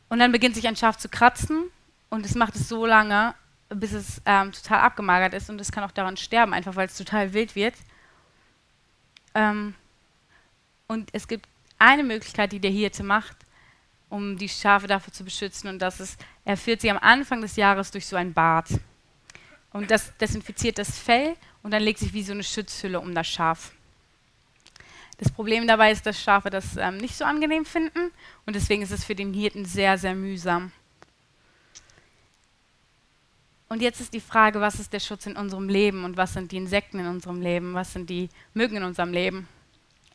Und 0.07 0.19
dann 0.19 0.31
beginnt 0.31 0.53
sich 0.53 0.67
ein 0.67 0.75
Schaf 0.75 0.97
zu 0.97 1.09
kratzen 1.09 1.63
und 2.11 2.25
es 2.27 2.35
macht 2.35 2.55
es 2.55 2.69
so 2.69 2.85
lange, 2.85 3.33
bis 3.75 3.93
es 3.93 4.21
ähm, 4.25 4.51
total 4.51 4.81
abgemagert 4.81 5.33
ist 5.33 5.49
und 5.49 5.59
es 5.59 5.71
kann 5.71 5.83
auch 5.83 5.91
daran 5.91 6.17
sterben, 6.17 6.53
einfach 6.53 6.75
weil 6.75 6.87
es 6.87 6.97
total 6.97 7.33
wild 7.33 7.55
wird. 7.55 7.75
Ähm, 9.35 9.75
und 10.87 11.09
es 11.13 11.27
gibt 11.27 11.47
eine 11.79 12.03
Möglichkeit, 12.03 12.51
die 12.51 12.59
der 12.59 12.71
Hirte 12.71 13.03
macht, 13.03 13.35
um 14.09 14.37
die 14.37 14.49
Schafe 14.49 14.87
dafür 14.87 15.13
zu 15.13 15.23
beschützen 15.23 15.69
und 15.69 15.79
das 15.79 15.99
ist, 15.99 16.19
er 16.45 16.57
führt 16.57 16.81
sie 16.81 16.91
am 16.91 16.97
Anfang 16.97 17.41
des 17.41 17.55
Jahres 17.55 17.91
durch 17.91 18.05
so 18.05 18.15
ein 18.15 18.33
Bad. 18.33 18.67
Und 19.71 19.89
das 19.89 20.15
desinfiziert 20.17 20.77
das 20.77 20.99
Fell 20.99 21.35
und 21.63 21.71
dann 21.71 21.81
legt 21.81 21.99
sich 21.99 22.13
wie 22.13 22.23
so 22.23 22.33
eine 22.33 22.43
Schutzhülle 22.43 22.99
um 22.99 23.15
das 23.15 23.27
Schaf. 23.27 23.71
Das 25.17 25.31
Problem 25.31 25.67
dabei 25.67 25.91
ist, 25.91 26.05
dass 26.05 26.21
Schafe 26.21 26.49
das 26.49 26.77
ähm, 26.77 26.97
nicht 26.97 27.15
so 27.15 27.25
angenehm 27.25 27.65
finden 27.65 28.11
und 28.45 28.55
deswegen 28.55 28.81
ist 28.81 28.91
es 28.91 29.03
für 29.03 29.15
den 29.15 29.33
Hirten 29.33 29.65
sehr, 29.65 29.97
sehr 29.97 30.15
mühsam. 30.15 30.71
Und 33.73 33.81
jetzt 33.81 33.99
ist 33.99 34.13
die 34.13 34.19
Frage, 34.19 34.61
was 34.61 34.79
ist 34.79 34.93
der 34.93 34.99
Schutz 34.99 35.25
in 35.25 35.35
unserem 35.35 35.67
Leben 35.67 36.03
und 36.05 36.15
was 36.15 36.33
sind 36.33 36.51
die 36.51 36.57
Insekten 36.57 36.99
in 36.99 37.07
unserem 37.07 37.41
Leben, 37.41 37.73
was 37.73 37.91
sind 37.91 38.07
die 38.07 38.29
Mücken 38.53 38.77
in 38.77 38.83
unserem 38.83 39.11
Leben? 39.11 39.47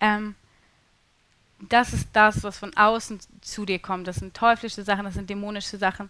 Ähm, 0.01 0.37
das 1.69 1.93
ist 1.93 2.07
das, 2.13 2.45
was 2.45 2.57
von 2.57 2.77
außen 2.77 3.19
zu 3.41 3.65
dir 3.65 3.81
kommt. 3.81 4.07
Das 4.07 4.15
sind 4.15 4.33
teuflische 4.33 4.85
Sachen, 4.85 5.07
das 5.07 5.15
sind 5.15 5.29
dämonische 5.29 5.77
Sachen, 5.77 6.09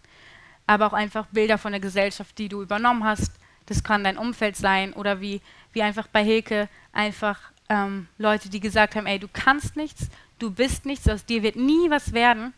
aber 0.66 0.88
auch 0.88 0.92
einfach 0.92 1.24
Bilder 1.28 1.56
von 1.56 1.72
der 1.72 1.80
Gesellschaft, 1.80 2.36
die 2.36 2.50
du 2.50 2.60
übernommen 2.60 3.02
hast. 3.02 3.32
Das 3.64 3.82
kann 3.82 4.04
dein 4.04 4.18
Umfeld 4.18 4.54
sein 4.54 4.92
oder 4.92 5.22
wie, 5.22 5.40
wie 5.72 5.80
einfach 5.80 6.06
bei 6.06 6.22
Hilke 6.22 6.68
einfach 6.92 7.40
ähm, 7.70 8.08
Leute, 8.18 8.50
die 8.50 8.60
gesagt 8.60 8.94
haben, 8.94 9.06
ey, 9.06 9.18
du 9.18 9.28
kannst 9.32 9.74
nichts, 9.74 10.10
du 10.38 10.50
bist 10.50 10.84
nichts, 10.84 11.08
aus 11.08 11.24
dir 11.24 11.42
wird 11.42 11.56
nie 11.56 11.88
was 11.88 12.12
werden. 12.12 12.52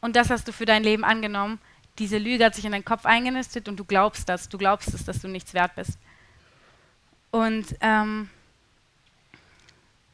Und 0.00 0.16
das 0.16 0.30
hast 0.30 0.48
du 0.48 0.52
für 0.52 0.64
dein 0.64 0.82
Leben 0.82 1.04
angenommen. 1.04 1.58
Diese 1.98 2.18
Lüge 2.18 2.44
hat 2.44 2.54
sich 2.54 2.64
in 2.64 2.72
deinen 2.72 2.84
Kopf 2.84 3.06
eingenistet 3.06 3.68
und 3.68 3.76
du 3.76 3.84
glaubst 3.84 4.28
das, 4.28 4.48
du 4.48 4.58
glaubst 4.58 4.92
es, 4.92 5.04
dass 5.04 5.20
du 5.20 5.28
nichts 5.28 5.54
wert 5.54 5.74
bist. 5.74 5.98
Und 7.30 7.76
ähm, 7.80 8.30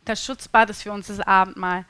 das 0.05 0.25
Schutzbad 0.25 0.71
ist 0.71 0.83
für 0.83 0.92
uns 0.92 1.09
das 1.09 1.21
Abendmahl. 1.21 1.85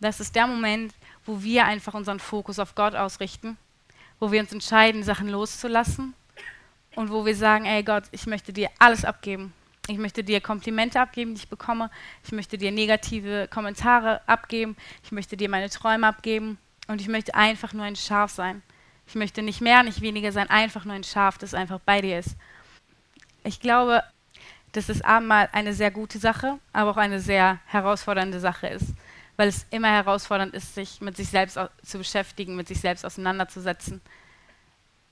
Das 0.00 0.20
ist 0.20 0.34
der 0.34 0.46
Moment, 0.46 0.94
wo 1.24 1.42
wir 1.42 1.64
einfach 1.64 1.94
unseren 1.94 2.20
Fokus 2.20 2.58
auf 2.58 2.74
Gott 2.74 2.94
ausrichten, 2.94 3.56
wo 4.20 4.30
wir 4.30 4.40
uns 4.40 4.52
entscheiden, 4.52 5.02
Sachen 5.02 5.28
loszulassen 5.28 6.14
und 6.94 7.10
wo 7.10 7.24
wir 7.24 7.36
sagen, 7.36 7.64
ey 7.66 7.82
Gott, 7.82 8.04
ich 8.10 8.26
möchte 8.26 8.52
dir 8.52 8.70
alles 8.78 9.04
abgeben. 9.04 9.52
Ich 9.88 9.98
möchte 9.98 10.24
dir 10.24 10.40
Komplimente 10.40 11.00
abgeben, 11.00 11.34
die 11.34 11.42
ich 11.42 11.48
bekomme. 11.48 11.90
Ich 12.24 12.32
möchte 12.32 12.58
dir 12.58 12.72
negative 12.72 13.46
Kommentare 13.48 14.20
abgeben. 14.26 14.76
Ich 15.04 15.12
möchte 15.12 15.36
dir 15.36 15.48
meine 15.48 15.70
Träume 15.70 16.08
abgeben. 16.08 16.58
Und 16.88 17.00
ich 17.00 17.08
möchte 17.08 17.34
einfach 17.34 17.72
nur 17.72 17.84
ein 17.84 17.94
Schaf 17.94 18.32
sein. 18.32 18.62
Ich 19.06 19.14
möchte 19.14 19.42
nicht 19.42 19.60
mehr, 19.60 19.82
nicht 19.82 20.00
weniger 20.00 20.32
sein, 20.32 20.50
einfach 20.50 20.84
nur 20.84 20.94
ein 20.94 21.04
Schaf, 21.04 21.38
das 21.38 21.54
einfach 21.54 21.80
bei 21.80 22.00
dir 22.00 22.18
ist. 22.18 22.36
Ich 23.44 23.60
glaube, 23.60 24.02
dass 24.72 24.86
das 24.86 25.02
Abendmahl 25.02 25.48
eine 25.52 25.72
sehr 25.72 25.90
gute 25.90 26.18
Sache, 26.18 26.58
aber 26.72 26.90
auch 26.90 26.96
eine 26.96 27.20
sehr 27.20 27.60
herausfordernde 27.66 28.40
Sache 28.40 28.66
ist, 28.66 28.94
weil 29.36 29.48
es 29.48 29.66
immer 29.70 29.88
herausfordernd 29.88 30.54
ist, 30.54 30.74
sich 30.74 31.00
mit 31.00 31.16
sich 31.16 31.28
selbst 31.28 31.58
zu 31.82 31.98
beschäftigen, 31.98 32.56
mit 32.56 32.68
sich 32.68 32.80
selbst 32.80 33.06
auseinanderzusetzen, 33.06 34.00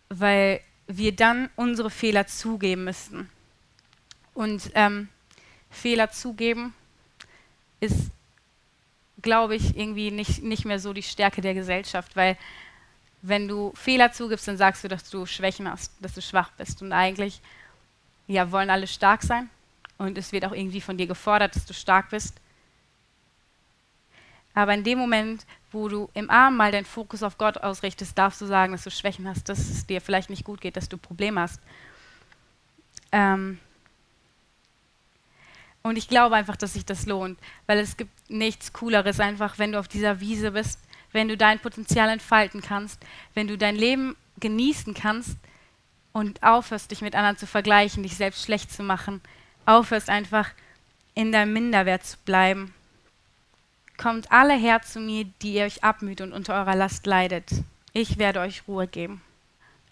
weil 0.08 0.60
wir 0.86 1.14
dann 1.14 1.48
unsere 1.56 1.90
Fehler 1.90 2.26
zugeben 2.26 2.84
müssten. 2.84 3.30
Und 4.34 4.70
ähm, 4.74 5.08
Fehler 5.70 6.10
zugeben 6.10 6.74
ist, 7.80 8.10
glaube 9.22 9.56
ich, 9.56 9.76
irgendwie 9.76 10.10
nicht, 10.10 10.42
nicht 10.42 10.64
mehr 10.64 10.78
so 10.78 10.92
die 10.92 11.02
Stärke 11.02 11.40
der 11.40 11.54
Gesellschaft, 11.54 12.16
weil 12.16 12.36
wenn 13.26 13.48
du 13.48 13.72
Fehler 13.74 14.12
zugibst, 14.12 14.46
dann 14.46 14.58
sagst 14.58 14.84
du, 14.84 14.88
dass 14.88 15.08
du 15.08 15.24
Schwächen 15.24 15.70
hast, 15.70 15.92
dass 16.00 16.12
du 16.12 16.20
schwach 16.20 16.50
bist. 16.58 16.82
Und 16.82 16.92
eigentlich 16.92 17.40
ja, 18.26 18.52
wollen 18.52 18.68
alle 18.68 18.86
stark 18.86 19.22
sein. 19.22 19.48
Und 19.96 20.18
es 20.18 20.30
wird 20.32 20.44
auch 20.44 20.52
irgendwie 20.52 20.82
von 20.82 20.98
dir 20.98 21.06
gefordert, 21.06 21.56
dass 21.56 21.64
du 21.64 21.72
stark 21.72 22.10
bist. 22.10 22.34
Aber 24.52 24.74
in 24.74 24.84
dem 24.84 24.98
Moment, 24.98 25.46
wo 25.72 25.88
du 25.88 26.10
im 26.12 26.28
Arm 26.28 26.58
mal 26.58 26.70
deinen 26.70 26.84
Fokus 26.84 27.22
auf 27.22 27.38
Gott 27.38 27.56
ausrichtest, 27.56 28.16
darfst 28.16 28.42
du 28.42 28.46
sagen, 28.46 28.72
dass 28.72 28.84
du 28.84 28.90
Schwächen 28.90 29.26
hast, 29.26 29.48
dass 29.48 29.58
es 29.58 29.86
dir 29.86 30.02
vielleicht 30.02 30.28
nicht 30.28 30.44
gut 30.44 30.60
geht, 30.60 30.76
dass 30.76 30.90
du 30.90 30.98
Probleme 30.98 31.40
hast. 31.40 31.60
Ähm, 33.10 33.58
und 35.82 35.96
ich 35.96 36.08
glaube 36.08 36.36
einfach, 36.36 36.56
dass 36.56 36.74
sich 36.74 36.84
das 36.84 37.06
lohnt, 37.06 37.38
weil 37.66 37.78
es 37.78 37.96
gibt 37.96 38.12
nichts 38.28 38.74
Cooleres 38.74 39.18
einfach, 39.18 39.58
wenn 39.58 39.72
du 39.72 39.78
auf 39.78 39.88
dieser 39.88 40.20
Wiese 40.20 40.52
bist, 40.52 40.78
wenn 41.14 41.28
du 41.28 41.36
dein 41.36 41.60
Potenzial 41.60 42.10
entfalten 42.10 42.60
kannst, 42.60 43.00
wenn 43.32 43.46
du 43.46 43.56
dein 43.56 43.76
Leben 43.76 44.16
genießen 44.40 44.94
kannst 44.94 45.38
und 46.12 46.42
aufhörst, 46.42 46.90
dich 46.90 47.02
mit 47.02 47.14
anderen 47.14 47.38
zu 47.38 47.46
vergleichen, 47.46 48.02
dich 48.02 48.16
selbst 48.16 48.44
schlecht 48.44 48.72
zu 48.72 48.82
machen, 48.82 49.20
aufhörst 49.64 50.10
einfach 50.10 50.50
in 51.14 51.30
deinem 51.30 51.52
Minderwert 51.52 52.04
zu 52.04 52.18
bleiben. 52.24 52.74
Kommt 53.96 54.32
alle 54.32 54.54
her 54.54 54.82
zu 54.82 54.98
mir, 54.98 55.24
die 55.40 55.54
ihr 55.54 55.64
euch 55.64 55.84
abmüht 55.84 56.20
und 56.20 56.32
unter 56.32 56.54
eurer 56.54 56.74
Last 56.74 57.06
leidet. 57.06 57.48
Ich 57.92 58.18
werde 58.18 58.40
euch 58.40 58.64
Ruhe 58.66 58.88
geben. 58.88 59.22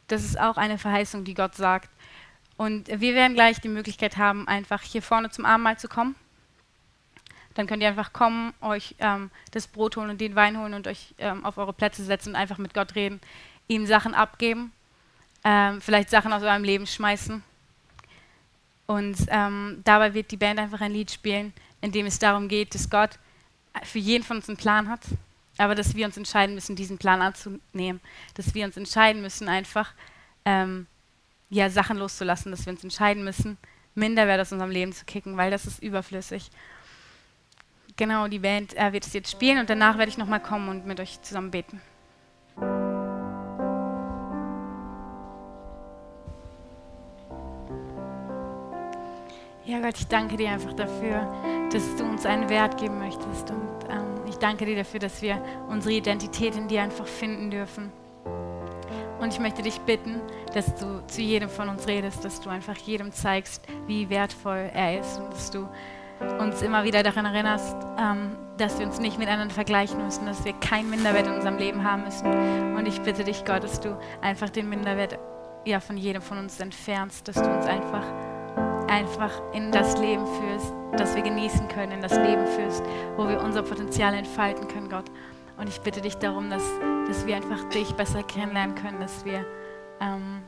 Das 0.09 0.25
ist 0.25 0.39
auch 0.39 0.57
eine 0.57 0.77
Verheißung, 0.77 1.25
die 1.25 1.35
Gott 1.35 1.55
sagt. 1.55 1.89
Und 2.57 2.89
wir 2.89 3.15
werden 3.15 3.35
gleich 3.35 3.61
die 3.61 3.69
Möglichkeit 3.69 4.17
haben, 4.17 4.49
einfach 4.49 4.83
hier 4.83 5.03
vorne 5.03 5.31
zum 5.31 5.45
Abendmahl 5.45 5.79
zu 5.79 5.89
kommen. 5.89 6.17
Dann 7.55 7.67
könnt 7.67 7.83
ihr 7.83 7.89
einfach 7.89 8.13
kommen, 8.13 8.55
euch 8.61 8.95
ähm, 8.99 9.31
das 9.51 9.67
Brot 9.67 9.97
holen 9.97 10.11
und 10.11 10.21
den 10.21 10.35
Wein 10.35 10.59
holen 10.59 10.75
und 10.75 10.87
euch 10.87 11.15
ähm, 11.19 11.45
auf 11.45 11.59
eure 11.59 11.73
Plätze 11.73 12.05
setzen 12.05 12.31
und 12.31 12.37
einfach 12.37 12.59
mit 12.59 12.75
Gott 12.75 12.95
reden, 12.95 13.21
ihm 13.69 13.87
Sachen 13.87 14.15
abgeben, 14.15 14.73
ähm, 15.45 15.81
vielleicht 15.81 16.11
Sachen 16.11 16.33
aus 16.33 16.43
eurem 16.43 16.65
Leben 16.65 16.87
schmeißen. 16.87 17.43
Und 18.87 19.17
ähm, 19.29 19.81
dabei 19.85 20.15
wird 20.15 20.31
die 20.31 20.37
Band 20.37 20.59
einfach 20.59 20.81
ein 20.81 20.93
Lied 20.93 21.11
spielen, 21.11 21.53
in 21.81 21.93
dem 21.93 22.07
es 22.07 22.19
darum 22.19 22.49
geht, 22.49 22.75
dass 22.75 22.91
Gott 22.91 23.19
für 23.85 23.99
jeden 23.99 24.25
von 24.25 24.37
uns 24.37 24.49
einen 24.49 24.59
Plan 24.59 24.89
hat, 24.89 25.01
aber 25.59 25.75
dass 25.75 25.95
wir 25.95 26.07
uns 26.07 26.17
entscheiden 26.17 26.55
müssen, 26.55 26.77
diesen 26.77 26.99
Plan 26.99 27.23
anzunehmen, 27.23 28.01
dass 28.35 28.55
wir 28.55 28.65
uns 28.65 28.77
entscheiden 28.77 29.23
müssen, 29.23 29.49
einfach 29.49 29.93
ähm, 30.45 30.87
ja, 31.51 31.71
Sachen 31.71 31.97
loszulassen, 31.99 32.51
dass 32.51 32.67
wir 32.67 32.73
uns 32.73 32.83
entscheiden 32.83 33.25
müssen, 33.25 33.59
Minderwert 33.95 34.41
aus 34.41 34.53
unserem 34.53 34.71
Leben 34.71 34.93
zu 34.93 35.05
kicken, 35.05 35.37
weil 35.37 35.51
das 35.51 35.67
ist 35.67 35.83
überflüssig. 35.83 36.51
Genau, 37.97 38.27
die 38.29 38.39
Band 38.39 38.77
äh, 38.77 38.93
wird 38.93 39.07
es 39.07 39.13
jetzt 39.13 39.31
spielen 39.31 39.59
und 39.59 39.69
danach 39.69 39.99
werde 39.99 40.11
ich 40.11 40.19
nochmal 40.19 40.41
kommen 40.41 40.69
und 40.69 40.87
mit 40.87 40.99
euch 40.99 41.21
zusammen 41.23 41.51
beten. 41.51 41.81
Ja, 49.65 49.81
Gott, 49.81 49.99
ich 49.99 50.07
danke 50.09 50.37
dir 50.37 50.51
einfach 50.51 50.73
dafür, 50.73 51.33
dass 51.71 51.97
du 51.97 52.05
uns 52.05 52.27
einen 52.27 52.49
Wert 52.49 52.79
geben 52.79 52.99
möchtest. 52.99 53.51
Und 53.51 53.69
ähm, 53.91 54.27
ich 54.29 54.37
danke 54.37 54.67
dir 54.67 54.77
dafür, 54.77 55.01
dass 55.01 55.23
wir 55.23 55.43
unsere 55.69 55.95
Identität 55.95 56.57
in 56.57 56.69
dir 56.69 56.83
einfach 56.83 57.07
finden 57.07 57.51
dürfen. 57.51 57.93
Und 59.21 59.33
ich 59.33 59.39
möchte 59.39 59.63
dich 59.63 59.79
bitten, 59.83 60.21
dass 60.53 60.75
du 60.75 61.07
zu 61.07 61.23
jedem 61.23 61.49
von 61.49 61.69
uns 61.69 61.87
redest, 61.87 62.25
dass 62.25 62.41
du 62.41 62.51
einfach 62.51 62.77
jedem 62.77 63.13
zeigst, 63.13 63.63
wie 63.87 64.11
wertvoll 64.11 64.69
er 64.75 64.99
ist 64.99 65.19
und 65.19 65.33
dass 65.33 65.51
du 65.51 65.69
uns 66.39 66.63
immer 66.63 66.85
wieder 66.85 67.03
daran 67.03 67.25
erinnerst, 67.25 67.77
ähm, 67.99 68.37
dass 68.59 68.79
wir 68.79 68.87
uns 68.87 69.01
nicht 69.01 69.19
miteinander 69.19 69.55
vergleichen 69.55 70.05
müssen, 70.05 70.27
dass 70.27 70.45
wir 70.45 70.53
keinen 70.55 70.91
Minderwert 70.91 71.27
in 71.27 71.35
unserem 71.35 71.59
Leben 71.59 71.85
haben 71.85 72.05
müssen. 72.05 72.27
Und 72.77 72.87
ich 72.87 73.01
bitte 73.03 73.25
dich, 73.25 73.45
Gott, 73.45 73.65
dass 73.65 73.81
du 73.81 73.99
einfach 74.21 74.51
den 74.51 74.69
Minderwert 74.69 75.19
ja, 75.65 75.81
von 75.81 75.97
jedem 75.97 76.23
von 76.23 76.39
uns 76.39 76.59
entfernst, 76.61 77.29
dass 77.29 77.37
du 77.37 77.49
uns 77.49 77.67
einfach 77.67 78.05
einfach 78.89 79.41
in 79.55 79.73
das 79.73 79.99
Leben 79.99 80.27
führst, 80.27 80.75
das 80.99 81.15
wir 81.17 81.23
genießen 81.23 81.67
können, 81.69 81.93
in 81.93 82.03
das 82.03 82.15
Leben 82.15 82.47
führst, 82.47 82.83
wo 83.17 83.27
wir 83.27 83.41
unser 83.41 83.63
Potenzial 83.63 84.13
entfalten 84.13 84.69
können, 84.69 84.91
Gott. 84.91 85.07
Und 85.57 85.69
ich 85.69 85.81
bitte 85.81 86.03
dich 86.03 86.17
darum, 86.17 86.51
dass, 86.51 86.63
dass 87.09 87.27
wir 87.27 87.37
einfach 87.37 87.69
dich 87.71 87.91
besser 87.95 88.23
kennenlernen 88.23 88.75
können, 88.75 89.01
dass 89.01 89.25
wir 89.25 89.47
ähm, 90.01 90.43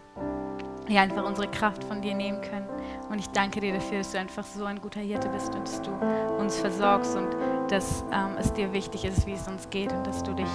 ja, 0.88 1.02
einfach 1.02 1.24
unsere 1.24 1.48
Kraft 1.48 1.84
von 1.84 2.02
dir 2.02 2.14
nehmen 2.14 2.40
können. 2.40 2.68
Und 3.10 3.18
ich 3.18 3.28
danke 3.30 3.60
dir 3.60 3.72
dafür, 3.72 3.98
dass 3.98 4.12
du 4.12 4.18
einfach 4.18 4.44
so 4.44 4.64
ein 4.64 4.80
guter 4.80 5.00
Hirte 5.00 5.28
bist 5.28 5.54
und 5.54 5.62
dass 5.62 5.82
du 5.82 5.90
uns 6.38 6.56
versorgst 6.56 7.16
und 7.16 7.28
dass 7.68 8.04
ähm, 8.12 8.36
es 8.38 8.52
dir 8.52 8.72
wichtig 8.72 9.04
ist, 9.04 9.26
wie 9.26 9.32
es 9.32 9.48
uns 9.48 9.68
geht 9.70 9.92
und 9.92 10.06
dass 10.06 10.22
du 10.22 10.34
dich 10.34 10.50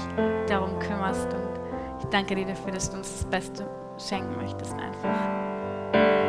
darum 0.47 0.77
kümmerst. 0.79 1.33
Und 1.33 1.59
ich 1.99 2.05
danke 2.05 2.35
dir 2.35 2.45
dafür, 2.45 2.71
dass 2.71 2.89
du 2.91 2.97
uns 2.97 3.11
das 3.11 3.25
Beste 3.25 3.69
schenken 3.97 4.35
möchtest 4.37 4.73
einfach. 4.73 6.28